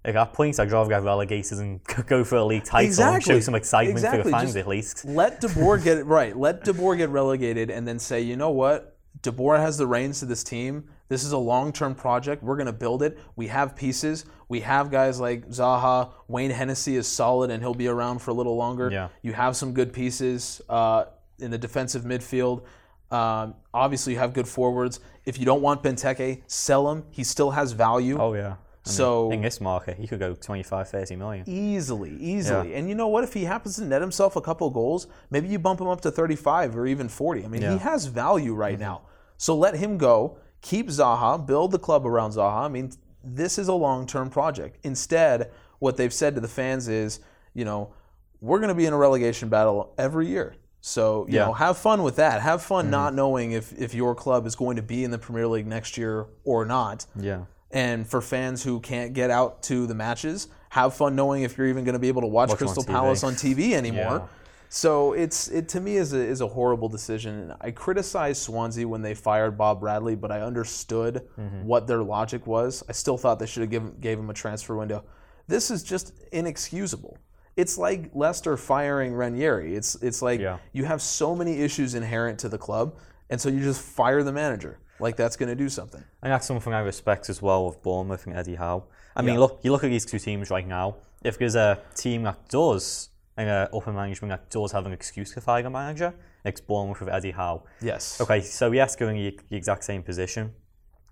[0.03, 3.55] At points, I'd rather get relegated and go for a league title and show some
[3.55, 5.05] excitement for the fans Just at least.
[5.05, 6.35] Let De Boer get it right.
[6.35, 8.97] Let De Boer get relegated, and then say, you know what?
[9.21, 10.89] De Boer has the reins to this team.
[11.09, 12.43] This is a long-term project.
[12.43, 13.17] We're going to build it.
[13.35, 14.25] We have pieces.
[14.49, 16.11] We have guys like Zaha.
[16.27, 18.89] Wayne Hennessy is solid, and he'll be around for a little longer.
[18.91, 19.09] Yeah.
[19.21, 21.05] You have some good pieces uh,
[21.39, 22.63] in the defensive midfield.
[23.09, 24.99] Um, obviously, you have good forwards.
[25.25, 27.05] If you don't want Benteke, sell him.
[27.09, 28.17] He still has value.
[28.19, 28.41] Oh yeah.
[28.45, 28.55] I mean,
[28.95, 31.43] So- in this market, he could go 25, 30 million.
[31.47, 32.71] Easily, easily.
[32.71, 32.77] Yeah.
[32.77, 33.23] And you know what?
[33.23, 36.11] If he happens to net himself a couple goals, maybe you bump him up to
[36.11, 37.45] 35 or even 40.
[37.45, 39.03] I mean, he has value right now.
[39.37, 40.37] So let him go.
[40.67, 41.45] Keep Zaha.
[41.45, 42.65] Build the club around Zaha.
[42.65, 42.91] I mean,
[43.23, 44.79] this is a long-term project.
[44.83, 45.49] Instead,
[45.79, 47.21] what they've said to the fans is,
[47.53, 47.93] you know,
[48.41, 50.55] we're going to be in a relegation battle every year.
[50.81, 51.45] So, you Yeah.
[51.45, 52.41] know, have fun with that.
[52.41, 52.91] Have fun mm-hmm.
[52.91, 55.97] not knowing if, if your club is going to be in the Premier League next
[55.97, 57.05] year or not.
[57.15, 57.43] Yeah.
[57.71, 61.67] And for fans who can't get out to the matches, have fun knowing if you're
[61.67, 62.83] even going to be able to watch, Watch on Crystal.
[62.83, 64.27] Palace on TV anymore.
[64.27, 64.27] Yeah.
[64.69, 67.53] So it's it to me is a is a horrible decision.
[67.61, 71.65] I criticized Swansea when they fired Bob Bradley, but I understood Mm-hmm.
[71.65, 72.83] what their logic was.
[72.89, 75.03] I still thought they should have given gave him a transfer window.
[75.47, 77.17] This is just inexcusable.
[77.55, 79.73] It's like Leicester firing Ranieri.
[79.75, 80.57] It's it's like Yeah.
[80.73, 82.97] you have so many issues inherent to the club,
[83.29, 84.79] and so you just fire the manager.
[84.99, 86.03] Like that's going to do something.
[86.23, 88.83] And that's something I respect as well with Bournemouth and Eddie Howe.
[89.15, 89.39] I mean, Yeah.
[89.41, 90.95] look, you look at these two teams right now.
[91.23, 95.33] If there's a team that does, and a upper management that does have an excuse
[95.33, 97.63] to fire a manager, it's Bournemouth with Eddie Howe.
[97.81, 98.19] Yes.
[98.19, 100.53] Okay, so yes, going the, the exact same position.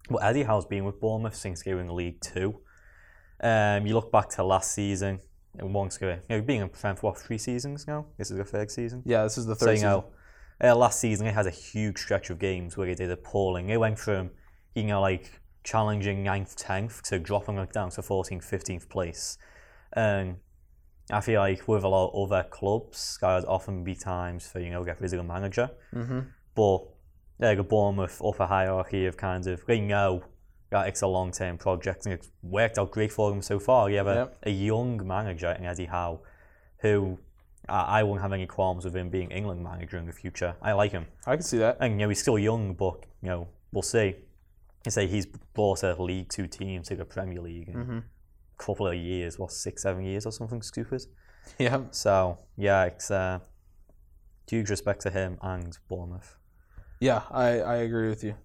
[0.09, 2.61] But Eddie Howe's been with Bournemouth since in League Two.
[3.41, 5.19] Um, you look back to last season,
[5.59, 8.07] once ago, you know, being in Prem for what three seasons now.
[8.17, 9.03] This is the third season.
[9.05, 9.89] Yeah, this is the third So you season.
[9.89, 10.05] know,
[10.63, 13.69] uh, last season it had a huge stretch of games where it did appalling.
[13.69, 14.31] It went from
[14.73, 19.37] you know like challenging 9th, 10th to dropping like down to 14th, 15th place.
[21.11, 24.69] I feel like with a lot of other clubs, guys often be times for you
[24.71, 25.69] know get rid of a manager.
[25.93, 26.19] Mm-hmm.
[26.55, 26.79] But
[27.39, 30.23] like a Bournemouth upper hierarchy of kind of they know
[30.71, 33.89] that it's a long term project and it's worked out great for them so far.
[33.89, 34.37] You have a, Yep.
[34.43, 36.21] a young manager in Eddie Howe
[36.79, 37.19] who
[37.69, 40.55] I, I won't have any qualms with him being England manager in the future.
[40.61, 41.05] I like him.
[41.27, 41.77] I can see that.
[41.79, 44.15] And you know, he's still young, but you know, we'll see.
[44.85, 47.99] You say he's brought a League Two team to the Premier League in Mm-hmm.
[48.57, 51.03] Couple of years, what six, seven years or something stupid.
[51.59, 51.81] Yeah.
[51.91, 53.39] So yeah, it's uh,
[54.49, 56.37] huge respect to him and Bournemouth.
[56.99, 58.35] Yeah, I, I agree with you.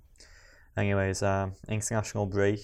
[0.77, 2.61] Anyways, um, international break.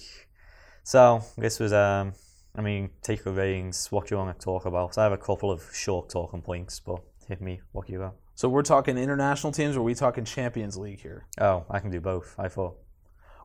[0.82, 2.12] So this was, um,
[2.54, 3.90] I mean, take the reins.
[3.90, 4.96] What do you want to talk about?
[4.98, 7.60] I have a couple of short talking points, but hit me.
[7.72, 8.14] What you got?
[8.34, 11.26] So we're talking international teams, or are we talking Champions League here?
[11.40, 12.34] Oh, I can do both.
[12.38, 12.76] I thought.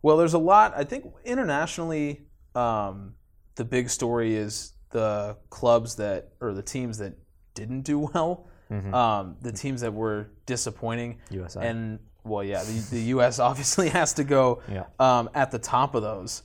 [0.04, 0.74] Well, there's a lot.
[0.76, 3.16] I think internationally, um,
[3.56, 7.14] the big story is the clubs that or the teams that
[7.54, 8.48] didn't do well,
[8.94, 11.68] um, the teams that were disappointing, USA.
[11.68, 13.40] and well, yeah, the, the U.S.
[13.50, 14.86] obviously has to go Yeah.
[15.00, 16.44] um, at the top of those.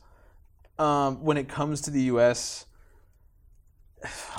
[0.79, 2.67] Um, when it comes to the U.S.,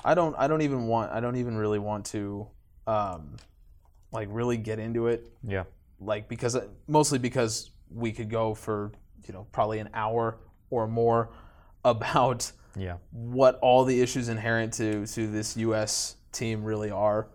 [0.06, 0.36] I don't.
[0.38, 1.12] I don't even want.
[1.12, 2.48] I don't even really want to,
[2.86, 3.38] um,
[4.12, 5.64] like, really get into it Yeah.
[6.00, 6.56] like because
[6.88, 8.92] mostly because we could go for
[9.28, 10.38] you know probably an hour
[10.70, 11.30] or more
[11.90, 12.98] about Yeah.
[13.12, 16.16] what all the issues inherent to to this U.S.
[16.32, 17.28] team really are.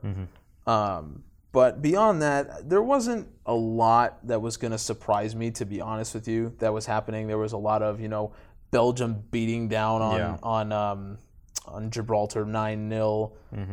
[0.67, 5.51] Um, but beyond that, there wasn't a lot that was going to surprise me.
[5.53, 7.27] To be honest with you, that was happening.
[7.27, 8.33] There was a lot of you know
[8.71, 10.37] Belgium beating down on Yeah.
[10.43, 11.19] on um,
[11.67, 13.33] on Gibraltar nine 0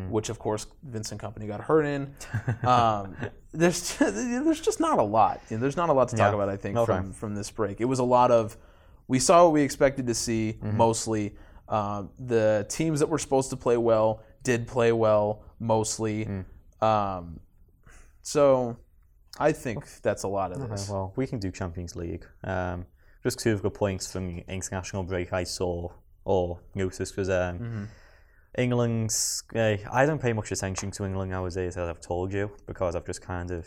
[0.10, 2.14] which of course Vincent Kompany got hurt in.
[2.64, 3.16] Um,
[3.54, 5.40] there's there's just not a lot.
[5.50, 6.36] You know, there's not a lot to talk Yeah.
[6.36, 6.50] about.
[6.50, 6.92] I think Okay.
[6.98, 8.58] from from this break, it was a lot of
[9.10, 10.78] we saw what we expected to see Mm-hmm.
[10.78, 11.36] mostly.
[11.68, 16.26] Um, the teams that were supposed to play well did play well mostly.
[16.26, 16.46] Mm.
[16.92, 17.40] Um,
[18.22, 18.78] so
[19.38, 20.90] I think that's a lot of Okay, this.
[20.90, 22.26] well, we can do Champions League.
[22.44, 22.86] Um,
[23.24, 25.90] just two of the points from international break I saw
[26.26, 27.84] or noticed was um, Mm-hmm.
[28.58, 29.44] England's.
[29.56, 33.06] Uh, I don't pay much attention to England nowadays, as I've told you, because I've
[33.06, 33.66] just kind of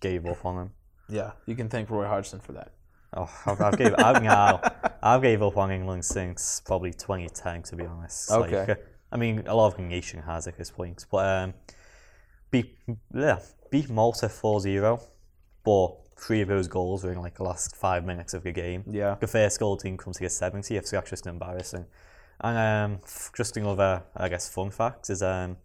[0.00, 0.70] gave up on them.
[1.10, 2.72] Yeah, you can thank Roy Hodgson for that.
[3.14, 4.60] Oh, I've, I've gave, I've, now,
[5.02, 8.30] I've gave up on England since probably 2010, to be honest.
[8.30, 8.72] Okay.
[8.72, 8.74] uh,
[9.12, 11.54] I mean, a lot of nation has at this point, but um,
[12.50, 12.76] beat
[13.14, 13.38] yeah,
[13.70, 15.02] beat Malta 4-0,
[15.64, 18.84] but three of those goals were in like the last five minutes of the game.
[18.86, 19.16] Yeah.
[19.18, 21.86] The first goal didn't come to 70th, so that's just embarrassing.
[22.40, 23.00] And um,
[23.34, 25.56] just another, I guess, fun fact is um,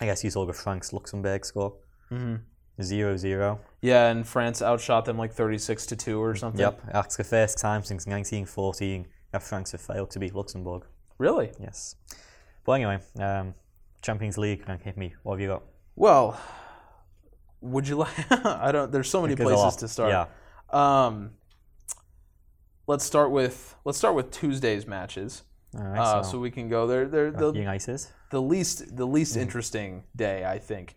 [0.00, 1.74] I guess you saw the France Luxembourg score.
[2.10, 2.36] Mm-hmm.
[2.78, 3.58] 0-0.
[3.80, 6.60] Yeah, and France outshot them like 36 to 2 or something.
[6.60, 10.84] Yep, that's the first time since 1914 that France have failed to beat Luxembourg.
[11.18, 11.52] Really?
[11.60, 11.96] Yes.
[12.64, 13.54] But anyway, um,
[14.02, 15.14] Champions League, and hit me.
[15.22, 15.62] What have you got?
[15.96, 16.40] Well,
[17.60, 20.10] would you like I don't there's so many places to start.
[20.10, 20.26] Yeah.
[20.70, 21.32] Um
[22.86, 25.42] let's start with let's start with Tuesday's matches.
[25.76, 25.98] All right.
[26.00, 27.06] Uh, so, so we can go there.
[27.08, 28.00] They're the, United.
[28.30, 29.40] the least the least Mm.
[29.40, 30.94] interesting day, I think.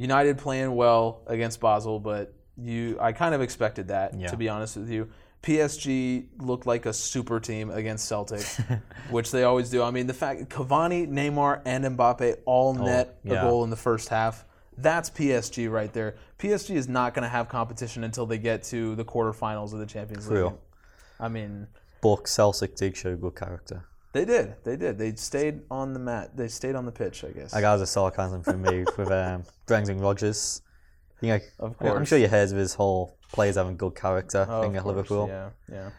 [0.00, 4.28] United playing well against Basel, but you I kind of expected that Yeah.
[4.28, 5.10] to be honest with you.
[5.42, 8.42] PSG looked like a super team against Celtic,
[9.10, 9.82] which they always do.
[9.82, 13.40] I mean, the fact Cavani, Neymar, and Mbappe all net Oh, yeah.
[13.40, 14.44] a goal in the first half.
[14.78, 16.16] That's PSG right there.
[16.38, 19.86] PSG is not going to have competition until they get to the quarterfinals of the
[19.86, 20.38] Champions League.
[20.38, 20.58] True.
[21.18, 21.66] I mean,
[22.02, 23.84] But Celtic did show good character.
[24.12, 24.54] They did.
[24.64, 24.98] They did.
[24.98, 26.36] They stayed on the mat.
[26.36, 27.54] They stayed on the pitch, I guess.
[27.54, 30.62] I got a sarcasm from me with um, Brendan Rodgers.
[31.20, 34.62] You know, Of I'm sure you heard of his whole players having good character Oh,
[34.62, 35.28] thing at course, Liverpool.
[35.28, 35.90] Yeah, yeah.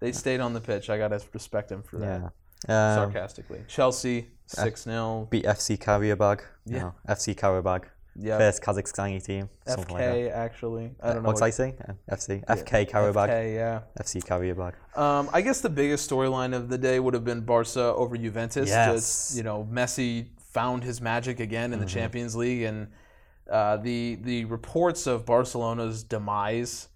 [0.00, 0.90] They stayed on the pitch.
[0.90, 2.20] I gotta respect him for that.
[2.20, 2.28] Yeah.
[2.68, 6.40] Um, Sarcastically, Chelsea six 0 beat FC Karabag.
[6.66, 6.78] Yeah.
[6.78, 7.84] No, FC Karabag.
[8.14, 9.48] Yeah, First Kazakhstani team.
[9.66, 10.36] FK like that.
[10.36, 10.90] actually.
[11.02, 11.28] I don't know.
[11.28, 11.74] What's I say?
[11.88, 12.44] Uh, FC.
[12.44, 13.28] FK Karabag.
[13.30, 13.80] FK, yeah.
[13.98, 14.74] FC Karabag.
[14.98, 18.68] Um, I guess the biggest storyline of the day would have been Barca over Juventus.
[18.68, 18.92] Yes.
[18.94, 22.88] Just you know, Messi found his magic again in the Champions League, and
[23.50, 26.88] uh, the the reports of Barcelona's demise,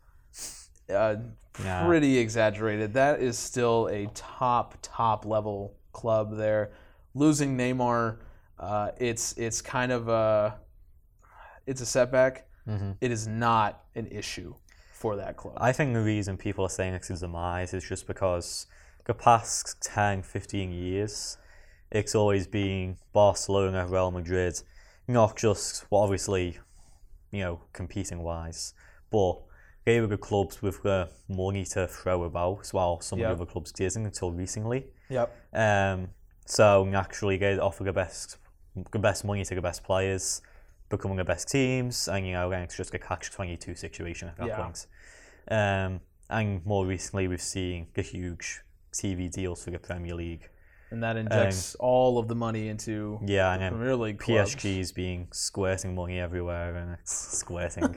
[0.94, 1.16] uh,
[1.64, 1.86] Yeah.
[1.86, 2.92] pretty exaggerated.
[2.92, 6.72] That is still a top top level club there.
[7.14, 8.18] Losing Neymar,
[8.58, 10.58] uh, it's it's kind of a
[11.66, 12.46] it's a setback.
[13.00, 14.54] It is not an issue
[14.92, 15.56] for that club.
[15.60, 18.66] I think the reason people are saying it's his demise is just because
[19.04, 21.36] the past 10, 15 years,
[21.92, 24.60] it's always been Barcelona, Real Madrid,
[25.06, 26.58] not just, well, obviously,
[27.30, 28.74] you know, competing wise,
[29.12, 29.38] but
[29.84, 33.30] they were the clubs with the money to throw about, while some Yep.
[33.30, 34.86] of the other clubs didn't until recently.
[35.08, 35.32] Yep.
[35.52, 36.08] Um,
[36.46, 38.38] so naturally, they offer the best,
[38.90, 40.42] the best money to the best players,
[40.88, 44.36] becoming the best teams, and you know, it's just a catch twenty two situation at
[44.38, 44.56] that Yeah.
[44.62, 44.86] point.
[45.48, 50.48] Um, and more recently, we've seen the huge TV deals for the Premier League.
[50.90, 54.54] And that injects all of the money into Yeah, and Premier League clubs.
[54.54, 57.84] PSG is being squirting money everywhere, and it's squirting.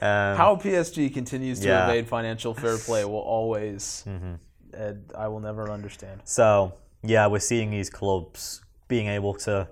[0.00, 1.80] um, How PSG continues to Yeah.
[1.82, 1.90] Mm-hmm.
[1.90, 6.22] evade financial fair play will always, and I will never understand.
[6.24, 9.68] So yeah, we're seeing these clubs being able to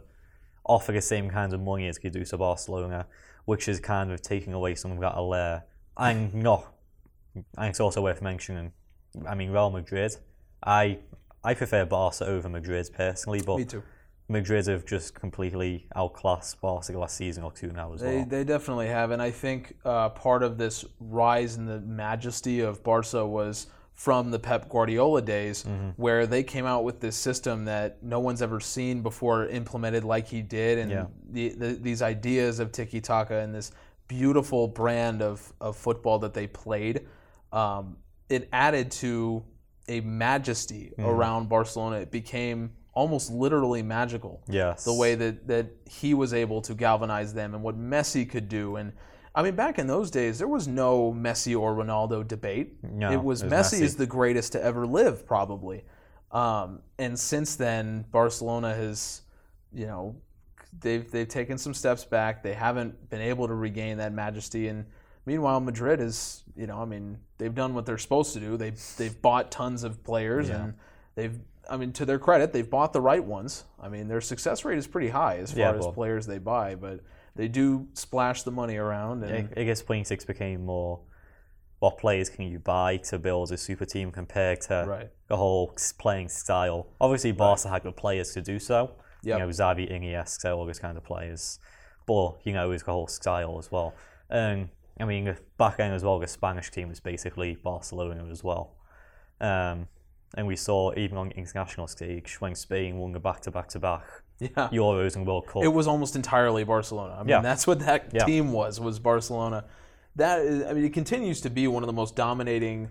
[0.70, 3.06] offer the same kinds of money as they do to Barcelona,
[3.44, 5.64] which is kind of taking away some of that allure.
[5.96, 6.72] And not,
[7.35, 8.72] and it's also worth mentioning.
[9.28, 10.16] I mean, Real Madrid.
[10.64, 10.98] I
[11.42, 13.83] I prefer Barca over Madrid personally, but Me too.
[14.28, 18.26] Madrid have just completely outclassed Barca the last season or two now as They, well.
[18.26, 22.85] they definitely have, and I think uh, part of this rise in the majesty of
[22.85, 23.66] Barca was
[24.00, 25.90] from the Pep Guardiola days, Mm-hmm.
[25.96, 30.26] where they came out with this system that no one's ever seen before, implemented like
[30.26, 31.06] he did, and Yeah.
[31.30, 33.72] the, the, these ideas of tiki taka and this
[34.08, 37.06] beautiful brand of, of football that they played.
[37.52, 37.98] Um,
[38.30, 39.44] it added to
[39.86, 41.04] a majesty Mm-hmm.
[41.06, 41.96] around Barcelona.
[41.96, 44.82] It became almost literally magical yes.
[44.84, 48.76] the way that, that he was able to galvanize them and what Messi could do.
[48.76, 48.92] And
[49.34, 52.82] I mean, back in those days, there was no Messi or Ronaldo debate.
[52.82, 53.82] No, it was it was Messi, Messi.
[53.82, 55.84] is the greatest to ever live, probably.
[56.32, 59.22] Um, and since then, Barcelona has,
[59.72, 60.16] you know,
[60.80, 62.42] they've they've taken some steps back.
[62.42, 64.68] They haven't been able to regain that majesty.
[64.68, 64.84] And
[65.26, 68.56] meanwhile, Madrid is, you know, I mean, they've done what they're supposed to do.
[68.56, 70.74] They they've bought tons of players and
[71.14, 71.38] they've.
[71.68, 73.64] I mean, to their credit, they've bought the right ones.
[73.80, 76.74] I mean, their success rate is pretty high as far Yeah, as players they buy,
[76.74, 77.00] but
[77.36, 79.24] they do splash the money around.
[79.24, 81.00] And I I guess Playing Six became more
[81.78, 85.10] what players can you buy to build a super team compared to Right.
[85.28, 86.88] the whole playing style.
[87.00, 88.96] Obviously, Barca had the players to do so.
[89.22, 89.38] Yep.
[89.38, 91.58] You know, Xavi, Iniesta, all those kind of players.
[92.06, 93.94] But, you know, it was the whole style as well.
[94.28, 98.44] And, I mean, the back end as well, the Spanish team was basically Barcelona as
[98.44, 98.76] well.
[99.40, 99.88] Um,
[100.36, 104.04] and we saw, even on the international stage, when Spain won the back-to-back-to-back
[104.40, 105.62] yeah, Euros and World Cup.
[105.62, 107.14] it was almost entirely Barcelona.
[107.14, 107.40] I mean, Yeah.
[107.42, 108.24] that's what that Yeah.
[108.24, 109.64] team was was Barcelona.
[110.16, 112.88] That is, I mean, it continues to be one of the most dominating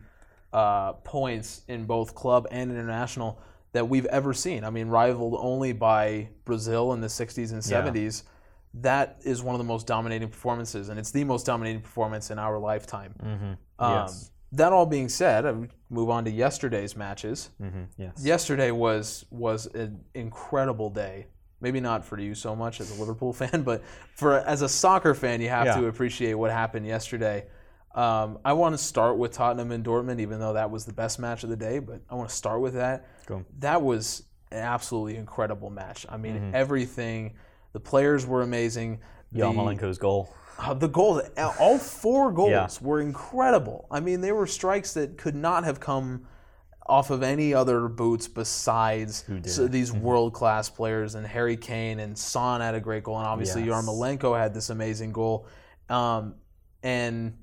[0.53, 3.39] uh, points in both club and international
[3.71, 4.63] that we've ever seen.
[4.63, 8.23] I mean, rivaled only by Brazil in the '60s and '70s.
[8.75, 12.39] That is one of the most dominating performances, and it's the most dominating performance in
[12.39, 13.13] our lifetime.
[13.21, 13.57] Um,
[13.93, 14.31] Yes.
[14.53, 15.53] That all being said, I
[15.91, 17.51] move on to yesterday's matches.
[17.61, 18.23] Mhm, yes.
[18.25, 21.27] Yesterday was was an incredible day.
[21.61, 23.83] Maybe not for you so much as a Liverpool fan, but
[24.15, 25.77] for as a soccer fan, you have Yeah.
[25.81, 27.45] to appreciate what happened yesterday.
[27.95, 31.19] Um, I want to start with Tottenham and Dortmund, even though that was the best
[31.19, 31.79] match of the day.
[31.79, 33.07] But I want to start with that.
[33.25, 33.43] Go.
[33.59, 36.05] That was an absolutely incredible match.
[36.07, 36.55] I mean, Mm-hmm.
[36.55, 37.33] everything.
[37.73, 38.99] The players were amazing.
[39.35, 40.33] Yarmolenko's goal.
[40.59, 41.21] uh, the goals,
[41.59, 42.87] all four goals Yeah.
[42.87, 43.87] were incredible.
[43.91, 46.25] I mean, they were strikes that could not have come
[46.89, 50.01] off of any other boots besides so these Mm-hmm.
[50.01, 51.15] world class players.
[51.15, 53.71] And Harry Kane and Son had a great goal, and obviously Yes.
[53.85, 55.45] Yarmolenko had this amazing goal.
[55.89, 56.35] Um,
[56.83, 57.37] and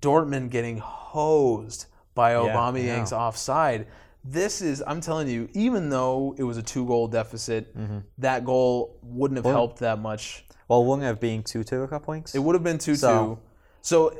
[0.00, 3.18] Dortmund getting hosed by I Aubameyang's know.
[3.18, 3.86] offside.
[4.24, 7.98] This is, I'm telling you, even though it was a two goal deficit, Mm-hmm.
[8.18, 12.02] that goal wouldn't have helped that much Well, wouldn't have been 2 2 at that
[12.02, 12.34] point?
[12.34, 12.96] it would have been 2 2.
[12.96, 13.38] So-
[13.82, 14.12] So,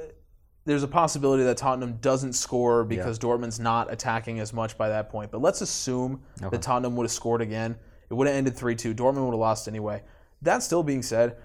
[0.67, 5.09] there's a possibility that Tottenham doesn't score because Dortmund's not attacking as much by that
[5.09, 5.31] point.
[5.31, 7.77] But let's assume that Tottenham would have scored again.
[8.11, 8.95] It would have ended 3 2.
[8.95, 10.03] Dortmund would have lost anyway.
[10.43, 11.37] That still being said,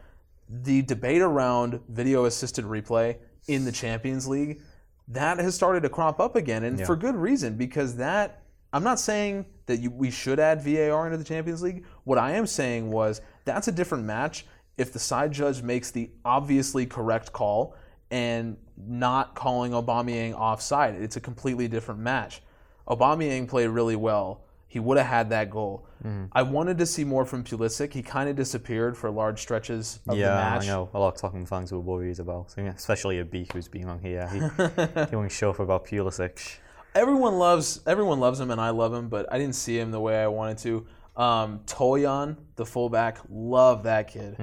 [0.49, 4.61] the debate around video assisted replay in the Champions League,
[5.07, 6.63] that has started to crop up again.
[6.63, 11.05] And for good reason because that, I'm not saying that you, we should add VAR
[11.05, 11.85] into the Champions League.
[12.05, 14.45] What I am saying was that's a different match
[14.77, 17.75] if the side judge makes the obviously correct call
[18.09, 18.57] and
[18.87, 20.95] not calling Aubameyang offside.
[20.95, 22.41] It's a completely different match.
[22.87, 24.41] Aubameyang played really well.
[24.67, 25.85] He would have had that goal.
[26.01, 26.27] Mm-hmm.
[26.31, 27.91] I wanted to see more from Pulisic.
[27.93, 30.65] He kind of disappeared for large stretches of yeah, the match.
[30.65, 30.89] Yeah, I know.
[30.93, 34.27] A lot of Tottenham fans were worried about, especially a B who's been on here.
[34.29, 34.39] He,
[35.09, 36.59] he won't show for about Pulisic.
[36.95, 39.99] Everyone loves everyone loves him, and I love him, but I didn't see him the
[39.99, 40.87] way I wanted to.
[41.15, 44.37] Um, Toljan, the fullback, love that kid,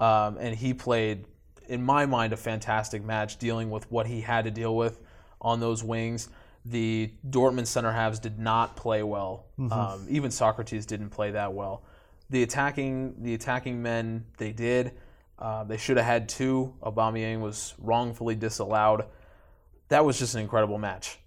[0.00, 1.26] um, and he played,
[1.68, 5.00] in my mind, a fantastic match, dealing with what he had to deal with
[5.40, 6.28] on those wings.
[6.66, 9.46] The Dortmund center halves did not play well.
[9.58, 11.82] Um, even Sokratis didn't play that well.
[12.30, 14.92] The attacking the attacking men they did.
[15.38, 16.72] Uh, they should have had two.
[16.82, 19.04] Aubameyang was wrongfully disallowed.
[19.88, 21.18] That was just an incredible match.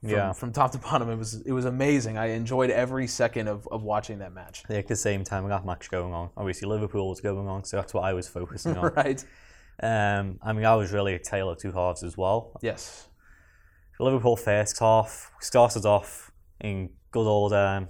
[0.00, 0.32] From, Yeah.
[0.32, 2.16] from top to bottom, it was it was amazing.
[2.16, 4.62] I enjoyed every second of, of watching that match.
[4.70, 6.30] At the same time, we got match going on.
[6.36, 8.92] Obviously, Liverpool was going on, so that's what I was focusing on.
[8.96, 9.24] Right?
[9.82, 12.58] Um, I mean, I was really a tale of two halves as well.
[12.62, 13.08] Yes.
[14.00, 17.52] Liverpool first half started off in good old.
[17.52, 17.88] Um,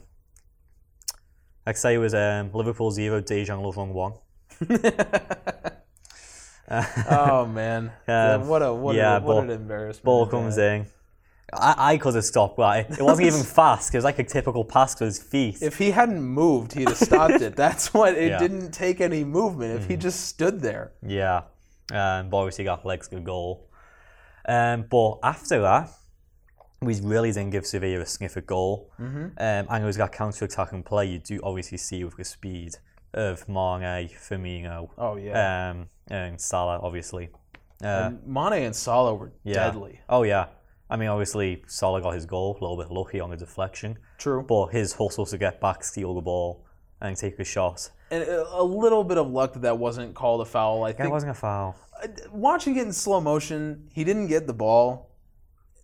[1.66, 4.14] I'd say it was um, Liverpool zero, Dejan Lovren one.
[6.70, 7.92] Oh man.
[8.08, 10.04] yeah, what a what, yeah, a, what an embarrassment.
[10.04, 10.74] Ball comes that.
[10.74, 10.86] in.
[11.54, 13.94] I, I could have stopped, but it, wasn't even fast.
[13.94, 15.62] It was like a typical pass with his feet.
[15.62, 17.56] If he hadn't moved, he'd have stopped it.
[17.56, 18.38] That's what it Yeah.
[18.38, 18.42] Mm-hmm.
[18.42, 19.80] didn't take any movement.
[19.80, 20.92] If he just stood there.
[21.06, 21.44] Yeah,
[21.92, 23.68] um, but obviously got legs to goal.
[24.46, 25.90] Um, but after that,
[26.80, 28.90] we really didn't give Sevilla a sniff at goal.
[29.00, 29.24] Mm-hmm.
[29.36, 32.76] Um, and it was that counter attacking play you do obviously see with the speed
[33.14, 35.70] of Mane, Firmino, Oh yeah.
[35.70, 37.30] um, and Salah, obviously.
[37.82, 39.54] Uh, and Mane and Salah were yeah.
[39.54, 40.00] deadly.
[40.08, 40.46] Oh yeah.
[40.90, 44.42] I mean, obviously Salah got his goal, a little bit lucky on the deflection, True.
[44.42, 46.64] but his hustle to get back, steal the ball,
[47.00, 47.90] and take a shot.
[48.10, 50.84] And a a little bit of luck that that wasn't called a foul.
[50.84, 51.76] I think It wasn't a foul.
[52.32, 55.10] watching it in slow motion, he didn't get the ball.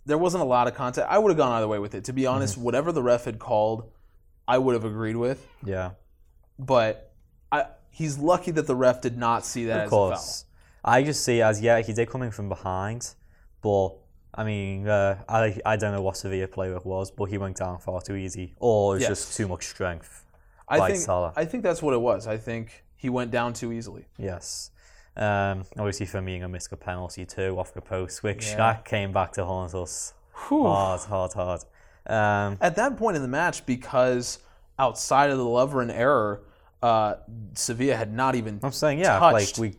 [0.06, 1.10] There wasn't a lot of contact.
[1.10, 2.04] I would have gone either way with it.
[2.04, 2.64] To be honest, Mm-hmm.
[2.64, 3.90] whatever the ref had called,
[4.46, 5.46] I would have agreed with.
[5.64, 5.92] Yeah.
[6.58, 7.12] But
[7.50, 10.08] I, he's lucky that the ref did not see that Of as a foul.
[10.10, 10.44] course.
[10.84, 13.14] I just see as yeah, he did come in from behind,
[13.62, 13.90] but
[14.34, 17.56] I mean, uh, I I don't know what severe player it was, but he went
[17.56, 19.08] down far too easy, or it was Yes.
[19.10, 20.23] just too much strength.
[20.68, 21.32] I by think Salah.
[21.36, 22.26] I think that's what it was.
[22.26, 24.06] I think he went down too easily.
[24.18, 24.70] Yes.
[25.16, 28.56] Um, obviously, Firmino missed a penalty too off the post, which Yeah.
[28.56, 30.14] that came back to haunt us.
[30.48, 30.64] Whew.
[30.64, 31.60] Hard, hard, hard.
[32.06, 34.40] Um, At that point in the match, because
[34.78, 36.42] outside of the Lovren error,
[36.82, 37.14] uh,
[37.54, 38.60] Sevilla had not even.
[38.62, 39.76] I'm saying yeah, like we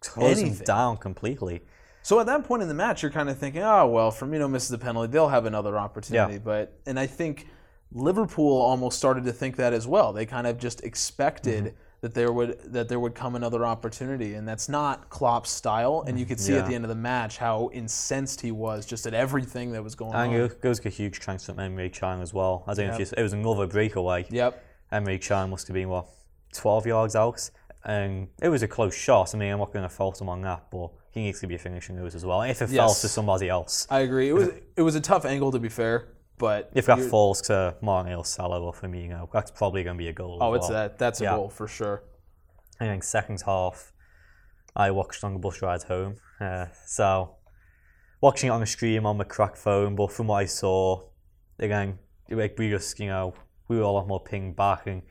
[0.00, 1.62] closed him down completely.
[2.02, 4.68] So at that point in the match, you're kind of thinking, oh well, Firmino misses
[4.68, 6.34] the penalty, they'll have another opportunity.
[6.34, 6.38] Yeah.
[6.40, 7.48] But and I think
[7.92, 10.12] Liverpool almost started to think that as well.
[10.12, 11.76] They kind of just expected Mm-hmm.
[12.00, 16.04] that there would that there would come another opportunity, and that's not Klopp's style.
[16.06, 19.06] And you could see at the end of the match how incensed he was just
[19.06, 20.34] at everything that was going And on.
[20.40, 22.62] And it goes a huge chance from Emre Can as well.
[22.66, 24.26] I don't know if you, it was another breakaway.
[24.28, 24.62] Yep.
[24.92, 26.06] Emre Can must have been what
[26.52, 27.48] 12 yards out,
[27.84, 29.34] and it was a close shot.
[29.34, 31.56] I mean, I'm not going to fault him on that, but he needs to be
[31.56, 32.42] finishing those as well.
[32.42, 33.00] If it fell Yes.
[33.00, 34.28] to somebody else, I agree.
[34.28, 36.08] It was it was a tough angle to be fair,
[36.38, 37.76] but if that falls to
[38.16, 40.38] or Salah or Firmino, that's probably going to be a goal.
[40.40, 41.36] oh, it's that that's a Yeah.
[41.36, 42.02] goal for sure.
[42.80, 43.92] I then second half,
[44.74, 46.16] I watched on the bus ride home.
[46.40, 47.36] Uh, so
[48.20, 51.02] watching it on the stream on my crack phone, but from what I saw,
[51.58, 51.98] again,
[52.30, 53.34] like we just you know
[53.68, 55.02] we were a lot more ping back, and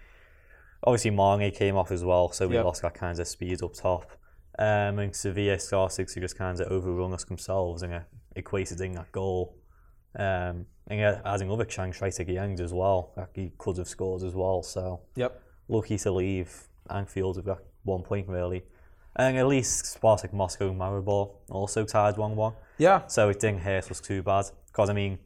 [0.84, 2.66] obviously Mane came off as well, so we Yep.
[2.66, 4.12] lost that kind of speed up top.
[4.60, 8.04] Um, and Sevilla started to just kind of overrun us themselves and it
[8.36, 9.56] equated in that goal.
[10.20, 14.24] Um, and yeah, adding other chance right at the as well, he could have scored
[14.24, 14.64] as well.
[14.64, 15.42] So Yep.
[15.68, 18.64] lucky to leave Anfield with that one point really.
[19.16, 22.54] And at least Spartak Moscow and Maribor also tied 1 1.
[22.80, 23.06] Yeah.
[23.08, 24.46] So it didn't hurt us too bad.
[24.68, 25.20] Because, I mean,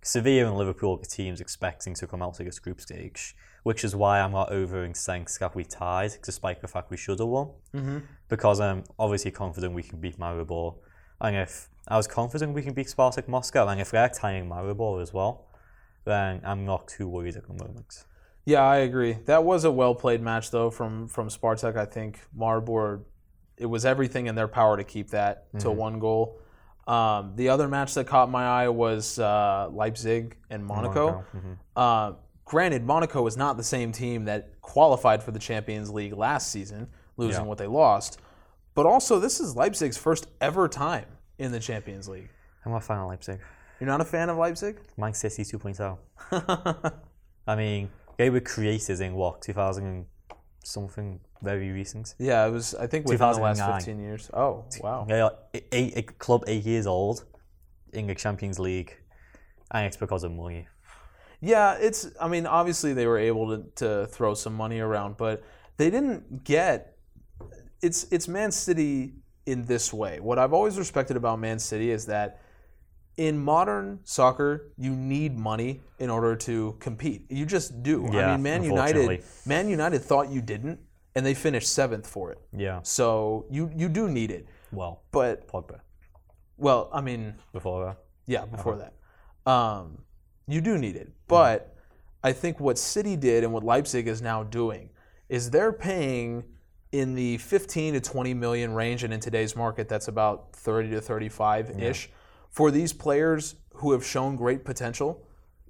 [0.00, 3.34] Sevilla and Liverpool are the teams expecting to come out of this group stage,
[3.64, 6.96] which is why I'm not over in saying that we tied, despite the fact we
[6.96, 7.48] should have won.
[7.74, 7.98] Mm-hmm.
[8.28, 10.76] Because I'm obviously confident we can beat Maribor.
[11.20, 15.02] And if I was confident we can beat Spartak Moscow, and if they're tying Maribor
[15.02, 15.46] as well,
[16.04, 18.04] then I'm not too worried at the moment.
[18.44, 19.14] Yeah, I agree.
[19.26, 21.76] That was a well played match though from from Spartak.
[21.76, 23.02] I think Maribor,
[23.56, 25.76] it was everything in their power to keep that to Mm-hmm.
[25.76, 26.40] one goal.
[26.86, 31.22] Um, the other match that caught my eye was uh, Leipzig and Monaco.
[31.36, 31.52] mm-hmm.
[31.76, 32.12] Uh,
[32.46, 36.88] granted, Monaco is not the same team that qualified for the Champions League last season,
[37.18, 37.48] losing Yeah.
[37.48, 38.18] what they lost.
[38.78, 41.06] But also, this is Leipzig's first ever time
[41.38, 42.28] in the Champions League.
[42.64, 43.40] I'm not a fan of Leipzig.
[43.80, 44.78] You're not a fan of Leipzig?
[44.96, 46.92] Man City 2.0.
[47.48, 50.06] I mean, they were created in what, 2000 and
[50.62, 52.14] something very recent?
[52.20, 52.76] Yeah, it was.
[52.76, 54.30] I think within the last 15 years.
[54.32, 55.08] Oh, wow.
[55.10, 55.32] A,
[55.72, 57.24] a, a club eight years old
[57.92, 58.96] in the Champions League,
[59.72, 60.68] and it's because of money.
[61.40, 62.12] Yeah, it's.
[62.20, 65.42] I mean, obviously they were able to, to throw some money around, but
[65.78, 66.94] they didn't get.
[67.82, 69.14] It's it's Man City
[69.46, 70.20] in this way.
[70.20, 72.40] What I've always respected about Man City is that
[73.16, 77.30] in modern soccer, you need money in order to compete.
[77.30, 78.08] You just do.
[78.12, 79.24] Yeah, I mean, Man United.
[79.46, 80.78] Man United thought you didn't,
[81.14, 82.38] and they finished seventh for it.
[82.56, 82.80] Yeah.
[82.82, 85.80] So you you do need it, Well, but Pogba
[86.58, 87.98] well, I mean, before that.
[88.26, 89.50] yeah, before that.
[89.50, 89.98] Um,
[90.46, 91.74] you do need it, but
[92.22, 94.90] I think what City did and what Leipzig is now doing
[95.28, 96.44] is they're paying
[96.92, 101.00] in the 15 to 20 million range, and in today's market, that's about 30 to
[101.00, 102.10] 35 ish,
[102.50, 105.24] for these players who have shown great potential,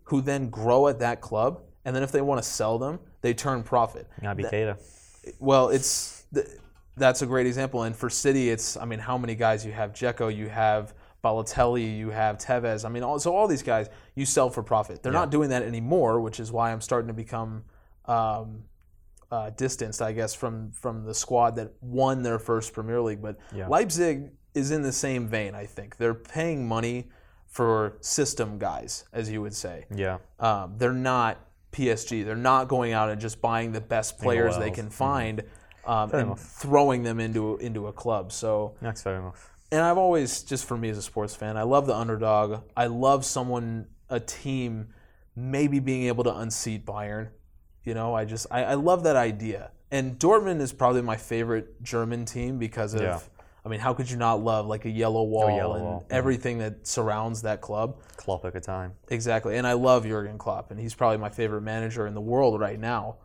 [0.05, 3.35] who then grow at that club, and then if they want to sell them, they
[3.35, 4.07] turn profit.
[4.23, 4.79] Naby Keita.
[5.39, 6.25] Well, it's
[6.97, 7.83] that's a great example.
[7.83, 9.93] And for City, it's I mean, how many guys you have?
[9.93, 10.95] Dzeko, you have
[11.25, 12.85] Balotelli, you have Tevez.
[12.85, 15.03] I mean, all, so all these guys you sell for profit.
[15.03, 17.65] They're not doing that anymore, which is why I'm starting to become
[18.07, 18.65] um,
[19.31, 23.21] uh, distanced, I guess, from from the squad that won their first Premier League.
[23.23, 23.69] But Yeah.
[23.69, 25.55] Leipzig is in the same vein.
[25.55, 27.09] I think they're paying money
[27.47, 29.87] for system guys, as you would say.
[29.95, 30.19] Yeah.
[30.41, 31.39] Um, they're not
[31.73, 32.25] PSG.
[32.25, 35.43] They're not going out and just buying the best players they can find
[35.87, 36.41] um, and enough.
[36.41, 38.33] throwing them into into a club.
[38.33, 39.51] So, That's fair enough.
[39.71, 42.63] and I've always, just for me as a sports fan, I love the underdog.
[42.77, 44.89] I love someone, a team,
[45.37, 47.29] maybe being able to unseat Bayern.
[47.89, 49.71] You know, I just I, I love that idea.
[49.91, 53.01] And Dortmund is probably my favorite German team because of.
[53.01, 53.21] Yeah.
[53.65, 56.59] I mean, how could you not love like a yellow wall yellow and wall, everything
[56.59, 58.01] that surrounds that club?
[58.17, 58.93] Klopp at the time.
[59.09, 62.61] Exactly, and I love Jurgen Klopp, and he's probably my favorite manager in the world
[62.61, 63.17] right now.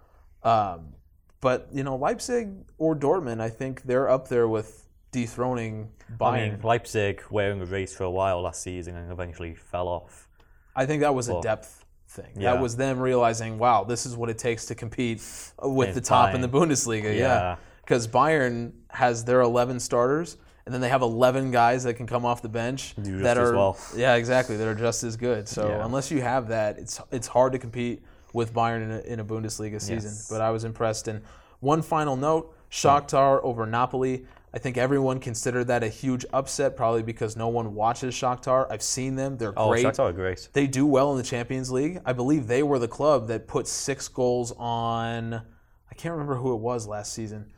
[0.44, 0.96] Um,
[1.40, 6.28] but you know, Leipzig or Dortmund, I think they're up there with dethroning Bayern.
[6.28, 9.88] I mean, Leipzig were in the race for a while last season and eventually fell
[9.88, 10.28] off.
[10.76, 11.83] I think that was a depth
[12.14, 12.32] thing.
[12.36, 12.54] yeah.
[12.54, 15.22] That was them realizing, wow, this is what it takes to compete
[15.62, 17.04] with In the top in the Bundesliga.
[17.06, 17.56] Yeah, Yeah.
[17.82, 22.26] because Bayern has their 11 starters, and then they have 11 guys that can come
[22.26, 23.78] off the bench that as are well.
[23.96, 25.48] yeah, exactly, that are just as good.
[25.50, 25.86] So Yeah.
[25.86, 28.02] unless you have that, it's it's hard to compete
[28.32, 30.12] with Bayern in a, in a Bundesliga season.
[30.12, 30.28] Yes.
[30.30, 31.08] But I was impressed.
[31.08, 31.22] And
[31.60, 34.26] one final note: Shakhtar over Napoli.
[34.56, 38.68] I think everyone considered that a huge upset, probably because no one watches Shakhtar.
[38.70, 39.86] I've seen them; they're Oh, great.
[39.86, 40.48] Shakhtar are great.
[40.54, 42.00] They do well in the Champions League.
[42.06, 45.34] I believe they were the club that put six goals on.
[45.34, 47.52] I can't remember who it was last season,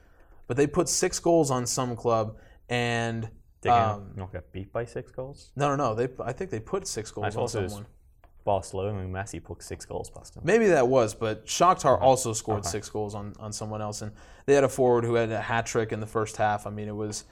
[0.47, 2.37] but they put six goals on some club.
[2.69, 3.29] And
[3.61, 5.51] They um, not get beat by six goals.
[5.55, 5.95] no, no, no.
[5.95, 7.87] They I think they put six goals on thought it was- someone.
[8.45, 10.43] Barcelona and Messi put six goals past them.
[10.45, 12.69] Maybe that was, but Shakhtar also scored Okay.
[12.69, 14.11] six goals on, on someone else, and
[14.45, 16.65] they had a forward who had a hat trick in the first half.
[16.65, 17.25] I mean, it was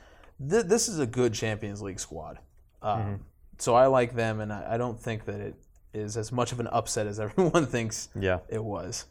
[0.49, 2.39] th- this is a good Champions League squad,
[2.81, 3.13] um, Mm-hmm.
[3.59, 5.55] so I like them, and I, I don't think that it
[5.93, 8.39] is as much of an upset as everyone thinks Yeah.
[8.49, 9.05] it was.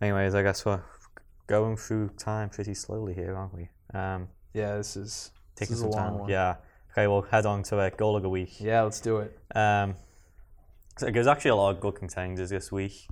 [0.00, 0.82] Anyways, I guess we're
[1.46, 3.68] going through time pretty slowly here, aren't we?
[3.94, 6.18] Um, Yeah, this is this taking is a some time.
[6.18, 6.30] one.
[6.30, 6.56] Yeah.
[6.92, 8.58] Okay, we'll head on to a goal of the week.
[8.60, 9.38] yeah, let's do it.
[9.54, 9.94] Um,
[10.98, 13.08] there's actually a lot of good contenders this week.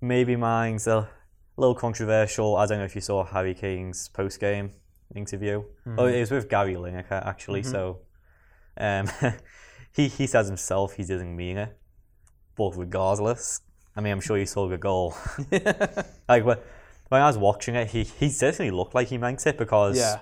[0.00, 1.08] Maybe mine's a
[1.56, 2.56] little controversial.
[2.56, 4.72] I don't know if you saw Harry Kane's post game
[5.14, 5.62] interview.
[5.98, 7.62] Oh, it was with Gary Lineker actually.
[7.62, 8.00] So,
[8.76, 9.08] um,
[9.92, 11.76] he he says himself he doesn't mean it,
[12.56, 13.60] but regardless,
[13.96, 15.14] I mean I'm sure you saw the goal.
[16.28, 16.58] like when,
[17.08, 20.20] when I was watching it, he he certainly looked like he meant it because Yeah,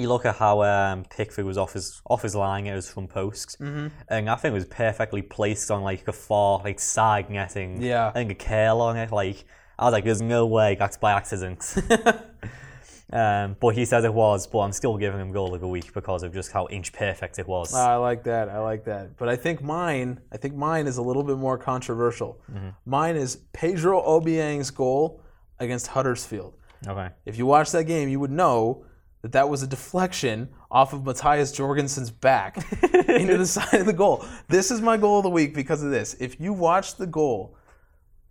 [0.00, 3.06] you look at how um, Pickford was off his off his line, it was from
[3.08, 3.88] post, Mm-hmm.
[4.08, 7.80] and I think it was perfectly placed on like a far like side netting.
[7.82, 8.08] Yeah.
[8.08, 9.12] I think a curl on it.
[9.12, 9.44] Like
[9.78, 11.74] I was like, there's no way that's by accident.
[13.12, 15.92] um, but he says it was, but I'm still giving him goal of the week
[15.92, 17.74] because of just how inch perfect it was.
[17.74, 18.48] I like that.
[18.48, 19.16] I like that.
[19.16, 22.40] But I think mine, I think mine is a little bit more controversial.
[22.84, 25.22] Mine is Pedro Obiang's goal
[25.58, 26.54] against Huddersfield.
[26.86, 27.08] okay.
[27.26, 28.84] If you watch that game, you would know
[29.22, 32.56] that that was a deflection off of Mathias Jorgensen's back
[33.08, 34.24] into the side of the goal.
[34.48, 36.14] This is my goal of the week because of this.
[36.20, 37.56] If you watch the goal,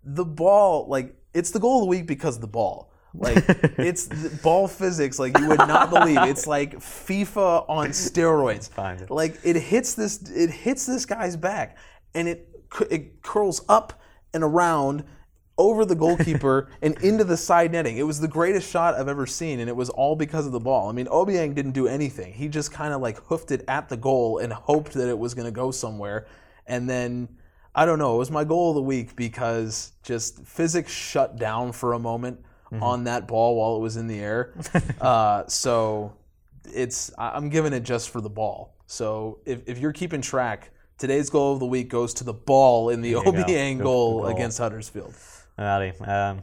[0.02, 2.90] the ball, like, it's the goal of the week because of the ball.
[3.14, 3.36] Like,
[3.78, 4.08] it's
[4.42, 6.18] ball physics, like, you would not believe.
[6.22, 8.68] It's like FIFA on steroids.
[8.68, 9.10] Find it.
[9.10, 11.76] Like, it hits this, it hits this guy's back,
[12.14, 12.48] and it,
[12.90, 14.00] it curls up
[14.32, 15.04] and around
[15.60, 17.98] over the goalkeeper and into the side netting.
[17.98, 20.58] It was the greatest shot I've ever seen, and it was all because of the
[20.58, 20.88] ball.
[20.88, 22.32] I mean, Obiang didn't do anything.
[22.32, 25.34] He just kind of like hoofed it at the goal and hoped that it was
[25.34, 26.26] going to go somewhere.
[26.66, 27.28] And then,
[27.74, 31.72] I don't know, it was my goal of the week because just physics shut down
[31.72, 32.44] for a moment
[32.80, 34.54] on that ball while it was in the air.
[35.00, 36.14] uh, so
[36.72, 38.76] it's I'm giving it just for the ball.
[38.86, 42.90] So if, if you're keeping track, today's goal of the week goes to the ball
[42.90, 43.32] in the you go.
[43.32, 44.26] Obiang goal goal.
[44.26, 45.14] against Huddersfield.
[45.60, 46.08] Alrighty.
[46.08, 46.42] Um,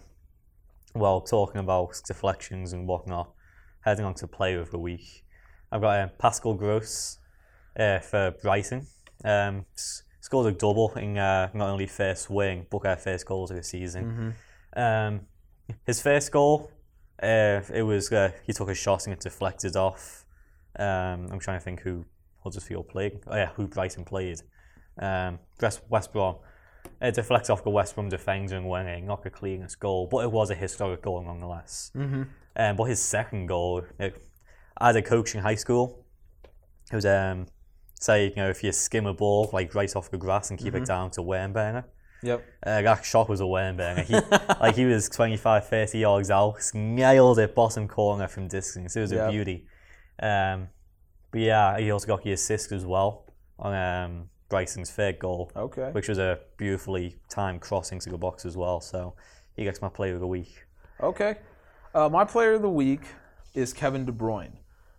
[0.94, 3.34] well, talking about deflections and whatnot,
[3.82, 5.26] heading on to player of the week,
[5.72, 7.18] I've got um, Pascal Gross
[7.80, 8.86] uh, for Brighton.
[9.26, 9.66] Um,
[10.22, 13.64] scored a double in uh, not only first wing but uh, first goals of the
[13.64, 14.36] season.
[14.76, 15.22] Um,
[15.88, 16.70] his first goal,
[17.24, 20.26] uh, it was uh, he took a shot and it deflected off.
[20.78, 22.06] Um, I'm trying to think who
[22.44, 23.20] Huddersfield played.
[23.26, 24.42] Oh yeah, who Brighton played.
[25.02, 25.40] Um,
[25.90, 26.36] West Brom.
[27.02, 30.32] It deflects off the West Brom defender and winning, not the cleanest goal, but it
[30.32, 31.92] was a historic goal nonetheless.
[31.96, 32.24] Mm-hmm.
[32.56, 34.20] Um, but his second goal, it,
[34.82, 36.06] as a coach in high school,
[36.92, 37.46] it was um,
[38.00, 40.74] say you know if you skim a ball like right off the grass and keep
[40.74, 41.84] it down to Wernberger.
[42.24, 42.46] Yep.
[42.66, 44.04] Uh, that shot was a Wernberger.
[44.04, 44.14] He,
[44.60, 48.96] like he was 25, 30 yards out, nailed it bottom corner from distance.
[48.96, 49.28] It was Yep.
[49.28, 49.68] a beauty.
[50.20, 50.70] Um,
[51.32, 53.26] but yeah, he also got the assist as well
[53.60, 55.90] on um, Brighton's third goal, Okay.
[55.92, 58.80] which was a beautifully timed crossing to the box as well.
[58.82, 59.14] So
[59.56, 60.66] he gets my player of the week.
[61.02, 61.38] Okay.
[61.94, 63.02] Uh, my player of the week
[63.54, 64.54] is Kevin De Bruyne.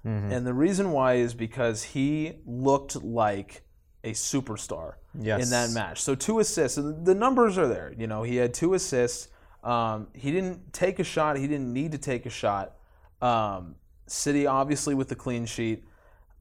[0.07, 0.33] Mm-hmm.
[0.33, 3.63] And the reason why is because he looked like
[4.05, 5.43] a superstar Yes.
[5.45, 6.01] in that match.
[6.01, 6.79] So two assists.
[6.79, 7.93] and The numbers are there.
[7.97, 9.29] You know, he had two assists.
[9.65, 11.37] Um, he didn't take a shot.
[11.37, 12.75] He didn't need to take a shot.
[13.21, 13.75] Um,
[14.07, 15.85] City, obviously, with the clean sheet.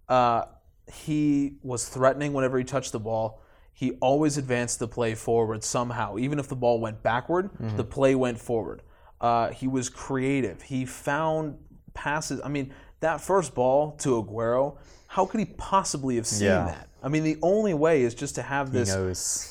[0.08, 0.45] Uh,
[0.91, 3.41] he was threatening whenever he touched the ball.
[3.73, 6.17] He always advanced the play forward somehow.
[6.17, 8.81] Even if the ball went backward, the play went forward.
[9.21, 10.61] Uh, he was creative.
[10.63, 11.57] He found
[11.93, 12.41] passes.
[12.43, 14.77] I mean, that first ball to Aguero,
[15.07, 16.65] how could he possibly have seen Yeah.
[16.65, 16.88] that?
[17.03, 18.89] I mean, the only way is just to have this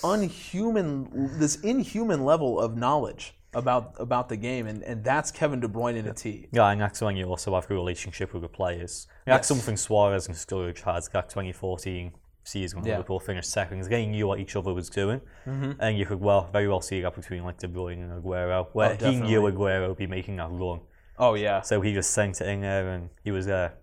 [0.03, 5.69] unhuman, this inhuman level of knowledge about about the game, and, and that's Kevin De
[5.69, 6.47] Bruyne in a T.
[6.53, 9.07] Yeah, and that's when you also have a relationship with the players.
[9.25, 9.49] That's Yes.
[9.49, 12.13] something Suarez and Sturridge had that 2014
[12.45, 12.95] season when Yeah.
[12.99, 13.81] Liverpool finished second.
[13.81, 17.01] is They knew what each other was doing, and you could well very well see
[17.01, 19.41] that between like De Bruyne and Aguero, where he knew.
[19.43, 20.81] Aguero would be making that run,
[21.19, 21.63] Oh yeah.
[21.63, 23.75] so he just sent it in there and he was there.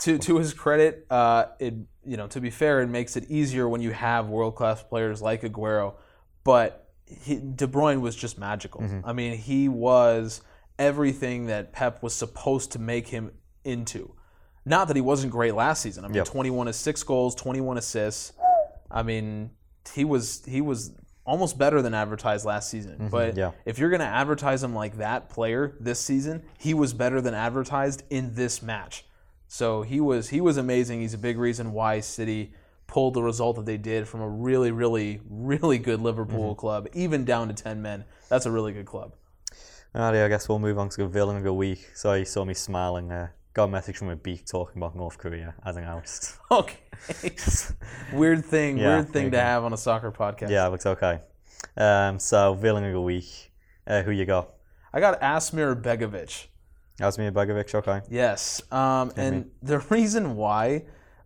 [0.00, 1.74] to to his credit, uh, it
[2.04, 5.22] you know to be fair, it makes it easier when you have world class players
[5.22, 5.94] like Aguero,
[6.44, 6.81] but
[7.22, 8.80] he, De Bruyne was just magical.
[8.82, 9.00] Mm-hmm.
[9.08, 10.40] I mean, he was
[10.78, 13.30] everything that Pep was supposed to make him
[13.64, 14.14] into.
[14.64, 16.04] Not that he wasn't great last season.
[16.04, 16.26] I mean, Yep.
[16.26, 18.32] 21 is six goals, 21 assists.
[18.90, 19.50] I mean,
[19.94, 20.92] he was he was
[21.24, 23.08] almost better than advertised last season.
[23.10, 23.38] But Mm-hmm.
[23.38, 23.50] yeah.
[23.64, 27.34] if you're going to advertise him like that player this season, he was better than
[27.34, 29.04] advertised in this match.
[29.48, 31.00] So he was he was amazing.
[31.00, 32.54] He's a big reason why City
[32.92, 36.60] pulled the result that they did from a really really really good Liverpool Mm-hmm.
[36.60, 38.04] club, even down to 10 men.
[38.28, 39.14] That's a really good club.
[39.94, 41.90] Alrighty, I guess we'll move on to the villain of the week.
[41.94, 43.34] Sorry, you saw me smiling there.
[43.54, 46.36] Got a message from a beak talking about North Korea as announced.
[46.50, 46.76] Okay.
[48.12, 50.50] weird thing, Yeah, weird thing to have on a soccer podcast.
[50.50, 51.20] yeah, looks okay.
[51.76, 53.52] Um, so villain of the week.
[53.86, 54.50] Uh, who you got?
[54.92, 56.46] I got Asmir Begovic.
[57.00, 58.02] Asmir Begovic, okay.
[58.10, 60.84] Yes, um, and the reason why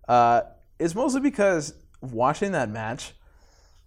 [0.09, 0.43] uh,
[0.79, 3.13] is mostly because watching that match,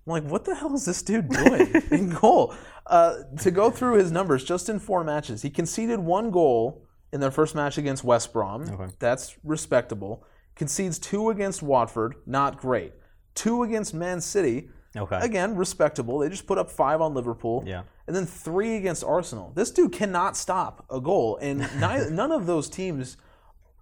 [0.07, 2.53] I'm like, what the hell is this dude doing in goal?
[2.87, 6.83] Uh, to go through his numbers, just in four matches, he conceded one goal
[7.13, 8.91] in their first match against West Brom.
[8.99, 10.23] That's respectable.
[10.55, 12.93] Concedes two against Watford, not great.
[13.35, 15.19] Two against Man City, Okay.
[15.21, 16.17] again respectable.
[16.19, 17.63] They just put up five on Liverpool.
[17.65, 17.83] Yeah.
[18.07, 19.51] And then three against Arsenal.
[19.55, 23.17] This dude cannot stop a goal, and none of those teams,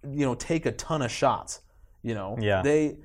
[0.03, 1.61] you know, take a ton of shots.
[2.01, 2.61] You know, Yeah.
[2.61, 2.97] They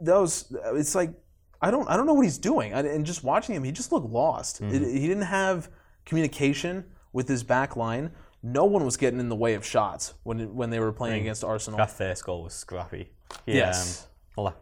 [0.00, 0.54] those.
[0.74, 1.12] It's like
[1.60, 2.74] I don't I don't know what he's doing.
[2.74, 4.62] I, and just watching him, he just looked lost.
[4.62, 4.74] Mm-hmm.
[4.74, 5.70] It, he didn't have
[6.04, 8.12] communication with his back line.
[8.42, 11.42] No one was getting in the way of shots when when they were playing against
[11.42, 11.78] Arsenal.
[11.78, 13.10] That first goal was scrappy.
[13.44, 14.06] He, Yes.
[14.38, 14.56] Um, well,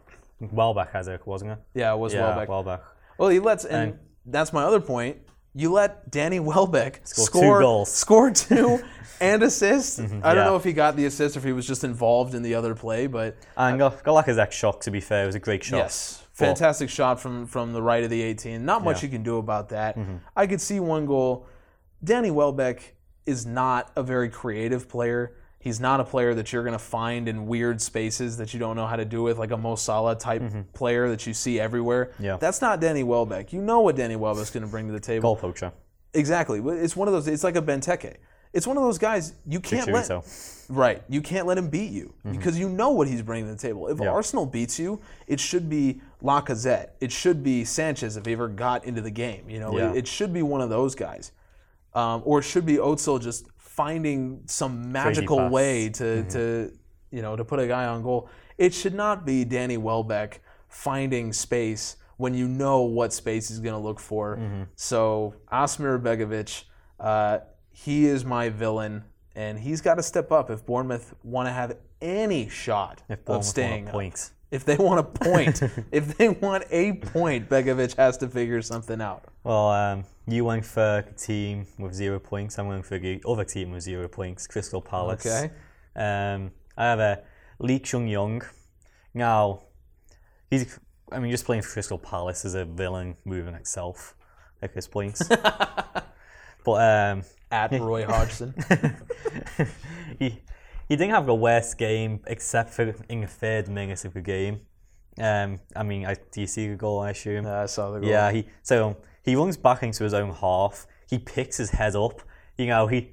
[0.53, 1.59] Welbeck has it, wasn't it?
[1.75, 2.49] Yeah, it was Yeah, Welbeck.
[2.49, 2.81] Welbeck.
[3.19, 5.19] Well, he lets, and, that's my other point.
[5.55, 7.93] You let Danny Welbeck Score two score goals.
[7.93, 8.81] score two,
[9.21, 10.01] and assist.
[10.01, 10.21] Mm-hmm.
[10.25, 10.51] I don't yeah.
[10.51, 12.75] know if he got the assist or if he was just involved in the other
[12.75, 15.77] play, but And Lacazette's shot, to be fair, was a great shot.
[15.77, 18.65] yes, But- fantastic shot from from the right of the 18.
[18.65, 19.07] Not much Yeah.
[19.07, 19.97] you can do about that.
[19.97, 20.17] Mm-hmm.
[20.37, 21.47] I could see one goal.
[22.03, 25.37] Danny Welbeck is not a very creative player.
[25.65, 28.77] He's not a player that you're going to find in weird spaces that you don't
[28.77, 30.43] know how to do with, like a Mo Salah type
[30.75, 32.13] player that you see everywhere.
[32.19, 32.37] Yeah.
[32.37, 33.51] That's not Danny Welbeck.
[33.55, 35.23] You know what Danny Welbeck's going to bring to the table.
[35.23, 35.73] Goal poacher.
[36.13, 36.61] Exactly.
[36.61, 37.27] It's one of those.
[37.29, 38.17] It's like a Benteke.
[38.53, 40.05] It's one of those guys you can't let.
[40.05, 40.67] Chicharito.
[40.69, 41.03] Right.
[41.09, 43.89] You can't let him beat you because you know what he's bringing to the table.
[43.89, 44.05] If Mm-hmm.
[44.05, 44.11] Yeah.
[44.11, 46.91] Arsenal beats you, it should be Lacazette.
[47.01, 49.49] It should be Sanchez if he ever got into the game.
[49.51, 49.91] You know, Yeah.
[49.91, 51.33] it, it should be one of those guys,
[51.95, 56.73] um, or it should be Özil just finding some magical way to to
[57.11, 58.29] you know to put a guy on goal.
[58.57, 63.75] It should not be Danny Welbeck finding space when you know what space he's going
[63.75, 64.39] to look for.
[64.77, 66.65] So Asmir Begovic,
[67.01, 67.39] uh,
[67.71, 69.03] he is my villain,
[69.35, 73.45] and he's got to step up if Bournemouth want to have any shot If of
[73.45, 73.93] staying a up.
[73.93, 74.31] point.
[74.53, 79.01] If they want a point, if they want a point, Begovic has to figure something
[79.01, 79.25] out.
[79.43, 82.59] Well, um, you went for a team with zero points.
[82.59, 85.27] I'm going for the other team with zero points, Crystal Palace.
[85.27, 85.53] Okay.
[85.97, 87.23] Um, I have a
[87.59, 88.43] Lee Chung-yong.
[89.13, 89.65] Now,
[90.51, 90.79] he's
[91.13, 94.17] I mean, just playing for Crystal Palace is a villain moving itself
[94.63, 95.19] at this point.
[95.29, 98.55] but um, At Roy Hodgson.
[100.19, 100.41] he
[100.89, 104.61] he didn't have the worst game except for in the third minute of the game.
[105.19, 107.01] Um, I mean, I, do you see the goal?
[107.01, 107.45] I assume.
[107.45, 108.09] Yeah, I saw the goal.
[108.09, 110.87] Yeah, he so he runs back into his own half.
[111.09, 112.23] He picks his head up.
[112.57, 113.13] You know, he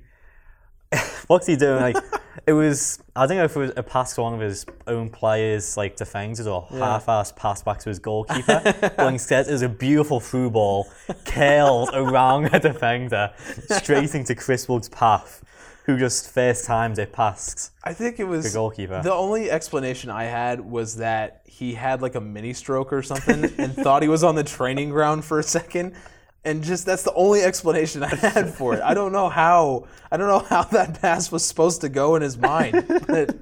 [1.28, 1.82] what's he doing?
[1.82, 1.98] Like
[2.46, 5.10] it was I don't know if it was a pass to one of his own
[5.10, 8.62] players, like defenders, or half-ass pass back to his goalkeeper.
[8.98, 10.88] but instead, it was a beautiful through ball
[11.26, 13.32] curled around a defender,
[13.70, 15.44] straight into Chris Wood's path,
[15.92, 17.72] who just first times it past.
[17.84, 19.02] I think it was The goalkeeper.
[19.04, 23.46] The only explanation I had was that he had like a mini stroke or something
[23.58, 25.96] and thought he was on the training ground for a second.
[26.44, 28.82] And just that's the only explanation I had for it.
[28.82, 32.22] I don't know how I don't know how that pass was supposed to go in
[32.22, 32.86] his mind.
[33.08, 33.36] But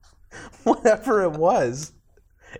[0.64, 1.92] whatever it was.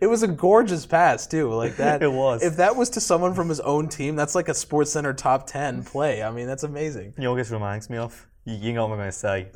[0.00, 1.52] It was a gorgeous pass too.
[1.52, 2.42] Like that It was.
[2.42, 5.46] If that was to someone from his own team, that's like a Sports Center top
[5.46, 6.22] ten play.
[6.22, 7.14] I mean, that's amazing.
[7.16, 8.26] You know what this reminds me of?
[8.44, 9.50] You, you know what I'm going to say.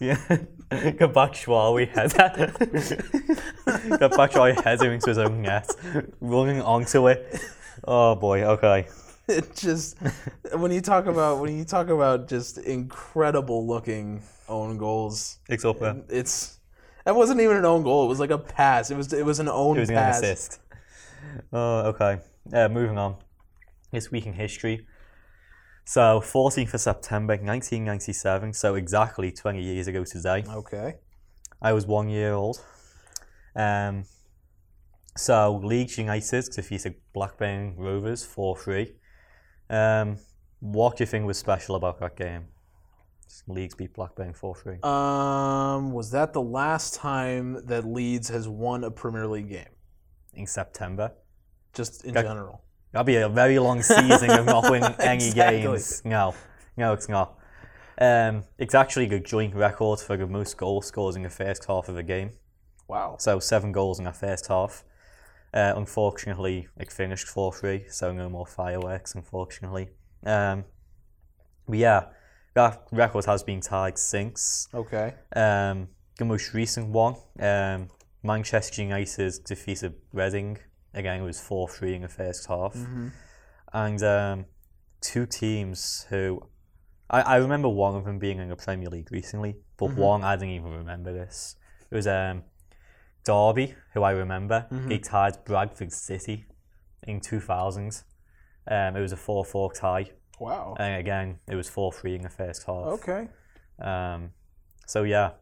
[0.00, 0.16] Yeah,
[0.70, 2.52] get back Schwawi header.
[3.98, 5.68] get back Schwawi header into his own net,
[6.20, 7.40] running onto it.
[7.82, 8.86] Oh boy, okay.
[9.28, 9.96] it just
[10.52, 15.82] when you talk about when you talk about just incredible looking own goals, It's up
[16.08, 16.58] it's
[17.04, 18.04] that wasn't even an own goal.
[18.04, 18.90] It was like a pass.
[18.90, 20.18] It was it was an own It was an pass.
[20.18, 20.60] assist.
[21.52, 22.18] Oh, okay.
[22.52, 23.16] Uh, moving on.
[23.90, 24.86] This week in history.
[25.88, 30.44] So, 14th of September 1997, so exactly 20 years ago today.
[30.46, 30.96] Okay.
[31.62, 32.62] I was one year old.
[33.56, 34.04] Um,
[35.16, 38.92] so Leeds United defeated Blackburn Rovers 4 3.
[39.70, 40.18] Um,
[40.60, 42.48] what do you think was special about that game?
[43.46, 44.78] Leeds beat Blackburn 4 3.
[44.82, 49.72] Um, was that the last time that Leeds has won a Premier League game?
[50.34, 51.12] in September.
[51.72, 52.62] Just in Got- general.
[52.92, 55.62] That'd be a very long season of not winning any Exactly.
[55.62, 56.02] games.
[56.04, 56.34] No,
[56.76, 57.34] no, it's not.
[58.00, 61.88] Um, it's actually the joint record for the most goal scores in the first half
[61.88, 62.30] of a game.
[62.86, 63.16] Wow.
[63.18, 64.84] So seven goals in the first half.
[65.52, 69.88] Uh, unfortunately, it finished 4 3, so no more fireworks, unfortunately.
[70.24, 70.64] Um,
[71.66, 72.04] but yeah,
[72.54, 74.68] that record has been tied since.
[74.74, 75.14] Okay.
[75.34, 77.88] Um, the most recent one, um,
[78.22, 80.58] Manchester United defeated Reading.
[80.98, 82.74] Again, it was 4 3 in the first half.
[83.72, 84.46] And um,
[85.00, 86.42] two teams who.
[87.10, 90.36] I, I remember one of them being in the Premier League recently, but one I
[90.36, 91.56] didn't even remember this.
[91.90, 92.42] It was um,
[93.24, 94.66] Derby, who I remember.
[94.88, 96.44] He tied Bradford City
[97.04, 98.02] in 2000.
[98.70, 100.10] Um, it was a 4 4 tie.
[100.38, 100.76] Wow.
[100.78, 103.00] And again, it was 4 3 in the first half.
[103.00, 103.28] Okay.
[103.80, 104.32] Um,
[104.86, 105.32] so yeah,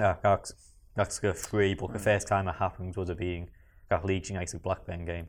[0.00, 0.52] yeah, that's
[0.94, 1.74] that's the three.
[1.74, 3.48] But the first time it happened would have been
[3.88, 5.26] that Leeds United Blackburn game.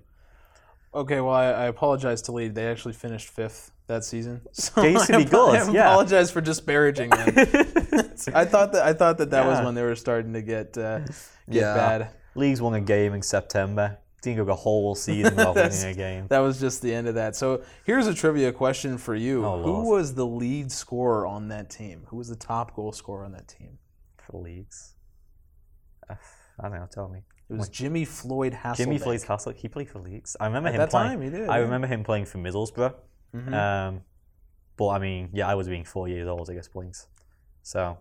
[0.94, 2.56] Okay, well, I, I apologize to Leeds.
[2.56, 4.42] They actually finished fifth that season.
[4.54, 5.82] So They used to I be apo- good, I yeah.
[5.92, 7.28] apologize for disparaging them.
[8.34, 11.00] I thought that I thought that that was when they were starting to get uh,
[11.00, 11.16] get
[11.50, 11.74] Yeah.
[11.76, 12.10] bad.
[12.36, 13.98] Leagues won a game in September.
[14.24, 16.28] Didn't go the whole season without winning a game.
[16.30, 17.36] That was just the end of that.
[17.36, 19.88] So here's a trivia question for you: Oh, Who Lord.
[19.88, 22.02] was the lead scorer on that team?
[22.08, 23.78] Who was the top goal scorer on that team?
[24.26, 24.96] for Leeds.
[26.10, 26.16] Uh,
[26.60, 26.88] I don't know.
[26.92, 27.20] Tell me.
[27.50, 28.76] It was Jimmy Floyd Hasselbaink.
[28.78, 29.54] Jimmy Floyd Castle.
[29.56, 30.36] He played for Leeds.
[30.40, 31.10] I remember At him that playing.
[31.12, 31.64] time, he did, I yeah.
[31.64, 32.94] remember him playing for Middlesbrough.
[33.36, 33.54] Mhm.
[33.54, 34.02] Um,
[34.76, 37.08] but I mean, yeah, I was being four years old I guess, point.
[37.64, 37.98] So,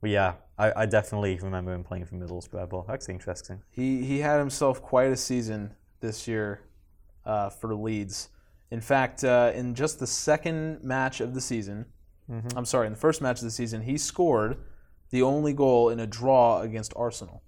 [0.00, 2.68] but yeah, I, I definitely remember him playing for Middlesbrough.
[2.68, 3.62] But that's interesting.
[3.70, 6.62] He he had himself quite a season this year
[7.26, 8.28] uh, for Leeds.
[8.70, 11.86] In fact, uh, in just the second match of the season,
[12.30, 12.56] Mm-hmm.
[12.56, 14.56] I'm sorry, in the first match of the season, he scored
[15.10, 17.42] the only goal in a draw against Arsenal.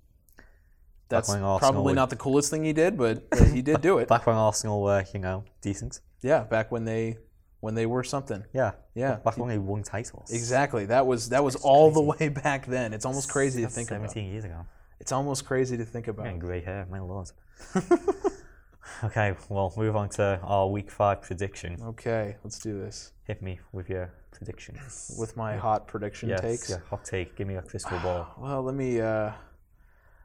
[1.09, 3.99] That's Arsenal probably would- not the coolest thing he did, but but he did do
[3.99, 4.09] it.
[4.15, 6.01] Back when Arsenal were, you know, decent.
[6.23, 7.19] Yeah, back when they
[7.61, 8.45] when they were something.
[8.55, 8.73] Yeah.
[8.95, 9.17] Yeah.
[9.17, 10.31] Back when they won titles.
[10.33, 10.87] Exactly.
[10.87, 12.93] That was that was all the way back then.
[12.95, 14.11] It's almost crazy to That's think about.
[14.11, 14.67] 17 years ago.
[15.01, 16.25] It's almost crazy to think about.
[16.25, 17.31] Getting grey hair, my lord.
[19.05, 21.79] okay, well, move on to our week five prediction.
[21.83, 25.15] Okay, let's do this Hit me with your predictions.
[25.19, 26.71] with my hot prediction yes, takes.
[26.71, 27.37] yeah, hot take.
[27.37, 28.27] Give me a crystal ball.
[28.39, 29.33] Well, let me uh,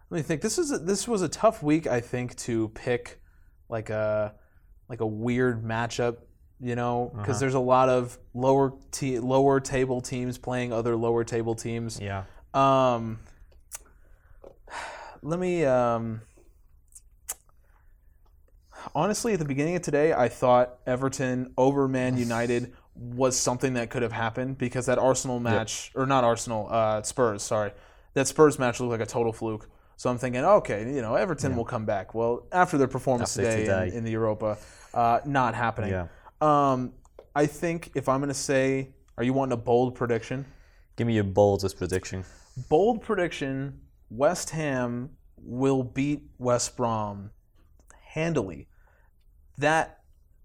[0.09, 0.41] let me think.
[0.41, 3.21] This is a, this was a tough week, I think, to pick
[3.69, 4.33] like a
[4.87, 6.17] like a weird matchup.
[6.61, 7.39] You know, because Uh-huh.
[7.39, 11.99] there's a lot of lower te- lower table teams playing other lower table teams.
[12.01, 12.23] Yeah.
[12.53, 13.19] Um,
[15.21, 15.63] let me.
[15.63, 16.21] Um,
[18.93, 23.89] honestly, at the beginning of today, I thought Everton over Man United was something that
[23.89, 27.71] could have happened because that Arsenal match, or not Arsenal, uh, Spurs, sorry,
[28.15, 29.69] that Spurs match looked like a total fluke.
[29.99, 32.15] So I'm thinking, okay, you know, Everton will come back.
[32.15, 33.87] Well, after their performance After today, today.
[33.89, 34.57] In, in the Europa,
[34.93, 35.91] uh, not happening.
[35.91, 36.07] Yeah.
[36.39, 36.93] Um,
[37.35, 40.45] I think if I'm going to say, are you wanting a bold prediction?
[40.95, 42.23] Give me your boldest prediction.
[42.69, 47.31] Bold prediction: West Ham will beat West Brom
[48.01, 48.69] handily.
[49.57, 49.99] That,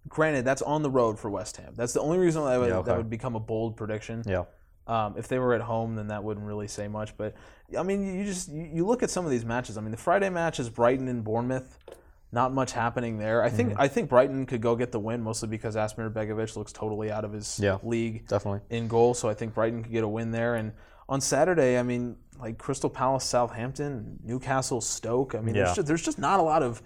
[0.08, 1.74] granted, that's on the road for West Ham.
[1.76, 2.86] That's the only reason that would, Yeah, okay.
[2.90, 4.24] that would become a bold prediction.
[4.26, 4.46] Yeah.
[4.86, 7.16] Um, if they were at home, then that wouldn't really say much.
[7.16, 7.34] But
[7.78, 9.78] I mean, you just you, you look at some of these matches.
[9.78, 11.78] I mean, the Friday match is Brighton and Bournemouth.
[12.32, 13.42] Not much happening there.
[13.42, 13.56] I Mm-hmm.
[13.56, 17.10] think I think Brighton could go get the win mostly because Asmir Begovic looks totally
[17.10, 17.78] out of his Yeah.
[17.82, 18.60] league Definitely.
[18.76, 19.14] in goal.
[19.14, 20.56] So I think Brighton could get a win there.
[20.56, 20.72] And
[21.08, 25.34] on Saturday, I mean, like Crystal Palace, Southampton, Newcastle, Stoke.
[25.34, 25.64] I mean, Yeah.
[25.64, 26.82] there's, just, there's just not a lot of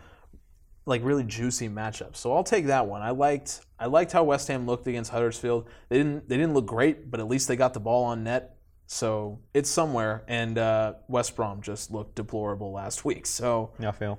[0.89, 2.17] like really juicy matchups.
[2.17, 3.03] So I'll take that one.
[3.03, 5.69] I liked I liked how West Ham looked against Huddersfield.
[5.89, 8.57] They didn't they didn't look great, but at least they got the ball on net.
[8.87, 10.25] So it's somewhere.
[10.27, 13.27] And uh, West Brom just looked deplorable last week.
[13.27, 14.19] So Yeah, I feel.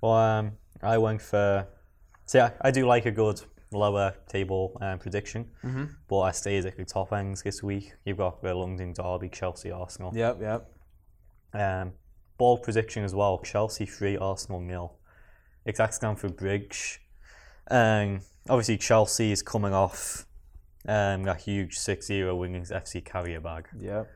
[0.00, 0.52] Well, um,
[0.82, 1.66] I went for.
[2.26, 3.40] See, I, I do like a good
[3.72, 5.84] lower table um, prediction, mm-hmm.
[6.08, 7.94] but I stayed at the top ends this week.
[8.04, 10.12] You've got the London Derby, Chelsea, Arsenal.
[10.14, 10.70] yep, yep.
[11.52, 11.92] Um,
[12.38, 14.99] bold prediction as well: Chelsea three, Arsenal nil.
[15.66, 17.00] Exact for Bridge.
[17.70, 20.26] Um, obviously, Chelsea is coming off
[20.88, 24.10] um, that huge 6-0 win FC Carrier bag, Yep.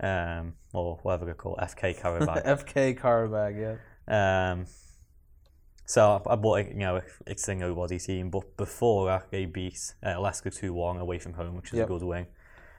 [0.00, 2.44] um, or whatever they call it, FK Carrier bag.
[2.44, 3.78] FK Qarabag,
[4.08, 4.12] yep.
[4.12, 4.66] Um,
[5.84, 10.18] so I bought, you know, it's a nobody team, but before that, they beat uh,
[10.20, 11.86] Leicester 2 1 away from home, which is Yep.
[11.86, 12.26] a good win.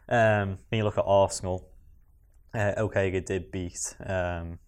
[0.09, 1.69] Um, when you look at Arsenal,
[2.53, 4.59] uh, okay, they did beat um,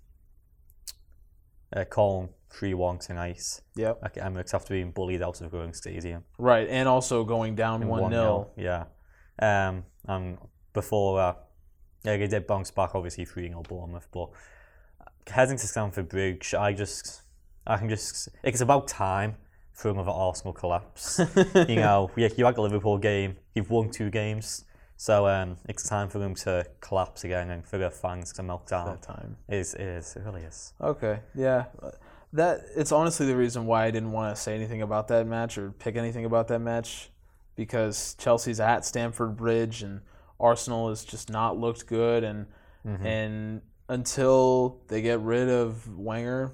[1.75, 3.61] uh, Köln 3 1 tonight.
[3.75, 3.99] Yep.
[4.01, 6.23] Like, Emirates after being bullied out of Growing Stadium.
[6.37, 6.67] Right.
[6.69, 8.49] And also going down 1 0.
[8.57, 8.85] Yeah.
[9.41, 10.37] Um, and
[10.73, 11.45] before that,
[12.03, 14.29] yeah, they did bounce back, obviously 3 0 Bournemouth, but
[15.27, 17.21] heading to Stamford Bridge, I just,
[17.67, 19.35] I can just, it's about time
[19.73, 21.19] for another Arsenal collapse.
[21.67, 24.65] you know, you, you had the Liverpool game, you've won two games,
[24.97, 28.67] so um, it's time for them to collapse again and for their fans to melt
[28.67, 28.87] down.
[28.87, 29.37] That time.
[29.47, 30.73] It is, it is, it really is.
[30.81, 31.65] Okay, yeah.
[32.34, 35.57] That it's honestly the reason why I didn't want to say anything about that match
[35.57, 37.09] or pick anything about that match
[37.55, 40.01] because Chelsea's at Stamford Bridge and
[40.39, 42.45] Arsenal has just not looked good and
[42.86, 43.05] mm-hmm.
[43.05, 46.51] and until they get rid of Wenger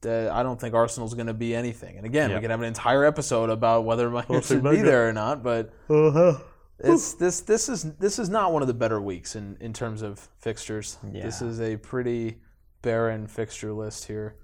[0.00, 1.96] that I don't think Arsenal's going to be anything.
[1.96, 2.36] And again, Yeah.
[2.36, 5.72] we could have an entire episode about whether Wenger should be there or not, but
[5.88, 6.38] uh-huh.
[6.78, 10.02] it's this this is this is not one of the better weeks in in terms
[10.02, 10.98] of fixtures.
[11.22, 12.38] This is a pretty
[12.82, 14.36] barren fixture list here.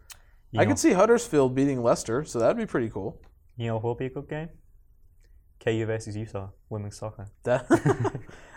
[0.53, 3.21] You I know, could see Huddersfield beating Leicester, so that'd be pretty cool.
[3.57, 4.49] You know will be a good game?
[5.65, 7.27] KU versus Utah, women's soccer.
[7.45, 7.69] That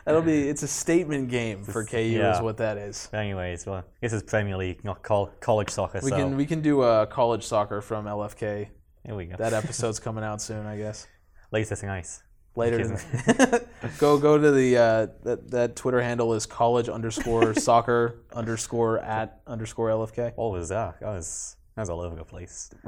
[0.06, 2.36] that'll be it's a statement game for KU yeah.
[2.36, 3.10] is what that is.
[3.14, 6.62] Anyways, well, this is Premier League, not col- college soccer, We so can we can
[6.62, 8.68] do uh, college soccer from LFK.
[9.06, 9.36] here we go.
[9.38, 11.08] That episode's coming out soon, I guess.
[11.52, 12.08] Later tonight.
[12.56, 13.68] Later, tonight.
[14.00, 19.42] go go to the uh, that that Twitter handle is college underscore soccer underscore at
[19.48, 20.34] underscore LFK.
[20.36, 21.00] What was that?
[21.00, 22.70] That was, that was all over the place.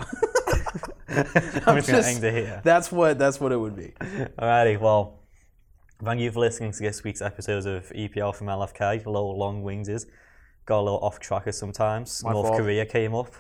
[1.10, 2.62] I'm just going to just- end it here.
[2.64, 3.94] That's what that's what it would be.
[4.40, 5.20] Alrighty, well,
[6.04, 9.06] thank you for listening to this week's episode of EPL from LFK.
[9.06, 10.08] A little long wings is
[10.68, 12.22] Got a little off tracker sometimes.
[12.26, 12.60] My North fault.
[12.60, 13.34] Korea came up.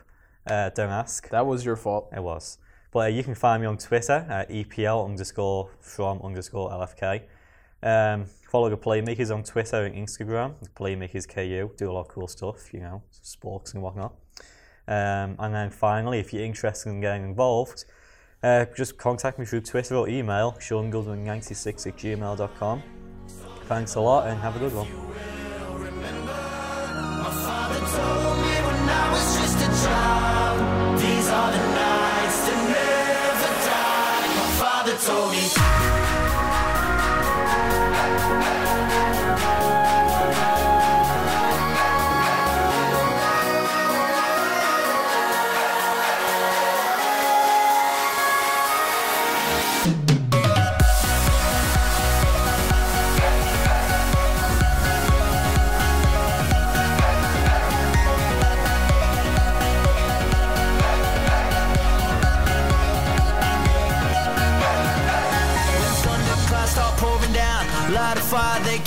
[0.49, 1.27] Uh, don't ask.
[1.29, 2.07] That was your fault.
[2.15, 2.57] It was.
[2.93, 7.23] But uh, you can find me on Twitter at EPL underscore from underscore LFK.
[7.83, 10.55] Um, follow the Playmakers on Twitter and Instagram.
[10.73, 11.69] Playmakers KU.
[11.75, 14.13] Do a lot of cool stuff, you know, sports and whatnot.
[14.87, 17.85] Um, and then finally, if you're interested in getting involved,
[18.43, 22.83] uh, just contact me through Twitter or email, seangoodwin96 at gmail.com.
[23.65, 24.87] Thanks a lot and have a good one.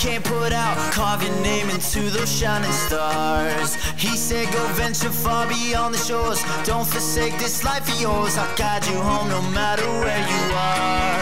[0.01, 0.77] Can't put out.
[0.93, 3.75] Carve your name into those shining stars.
[3.99, 6.43] He said, Go venture far beyond the shores.
[6.65, 8.39] Don't forsake this life of yours.
[8.39, 11.21] I'll guide you home no matter where you are.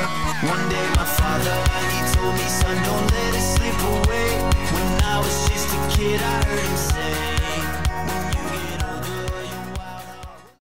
[0.55, 1.59] One day, my father,
[1.93, 4.31] he told me, Son, don't let it slip away.
[4.73, 7.08] When I was just a kid, I heard him say.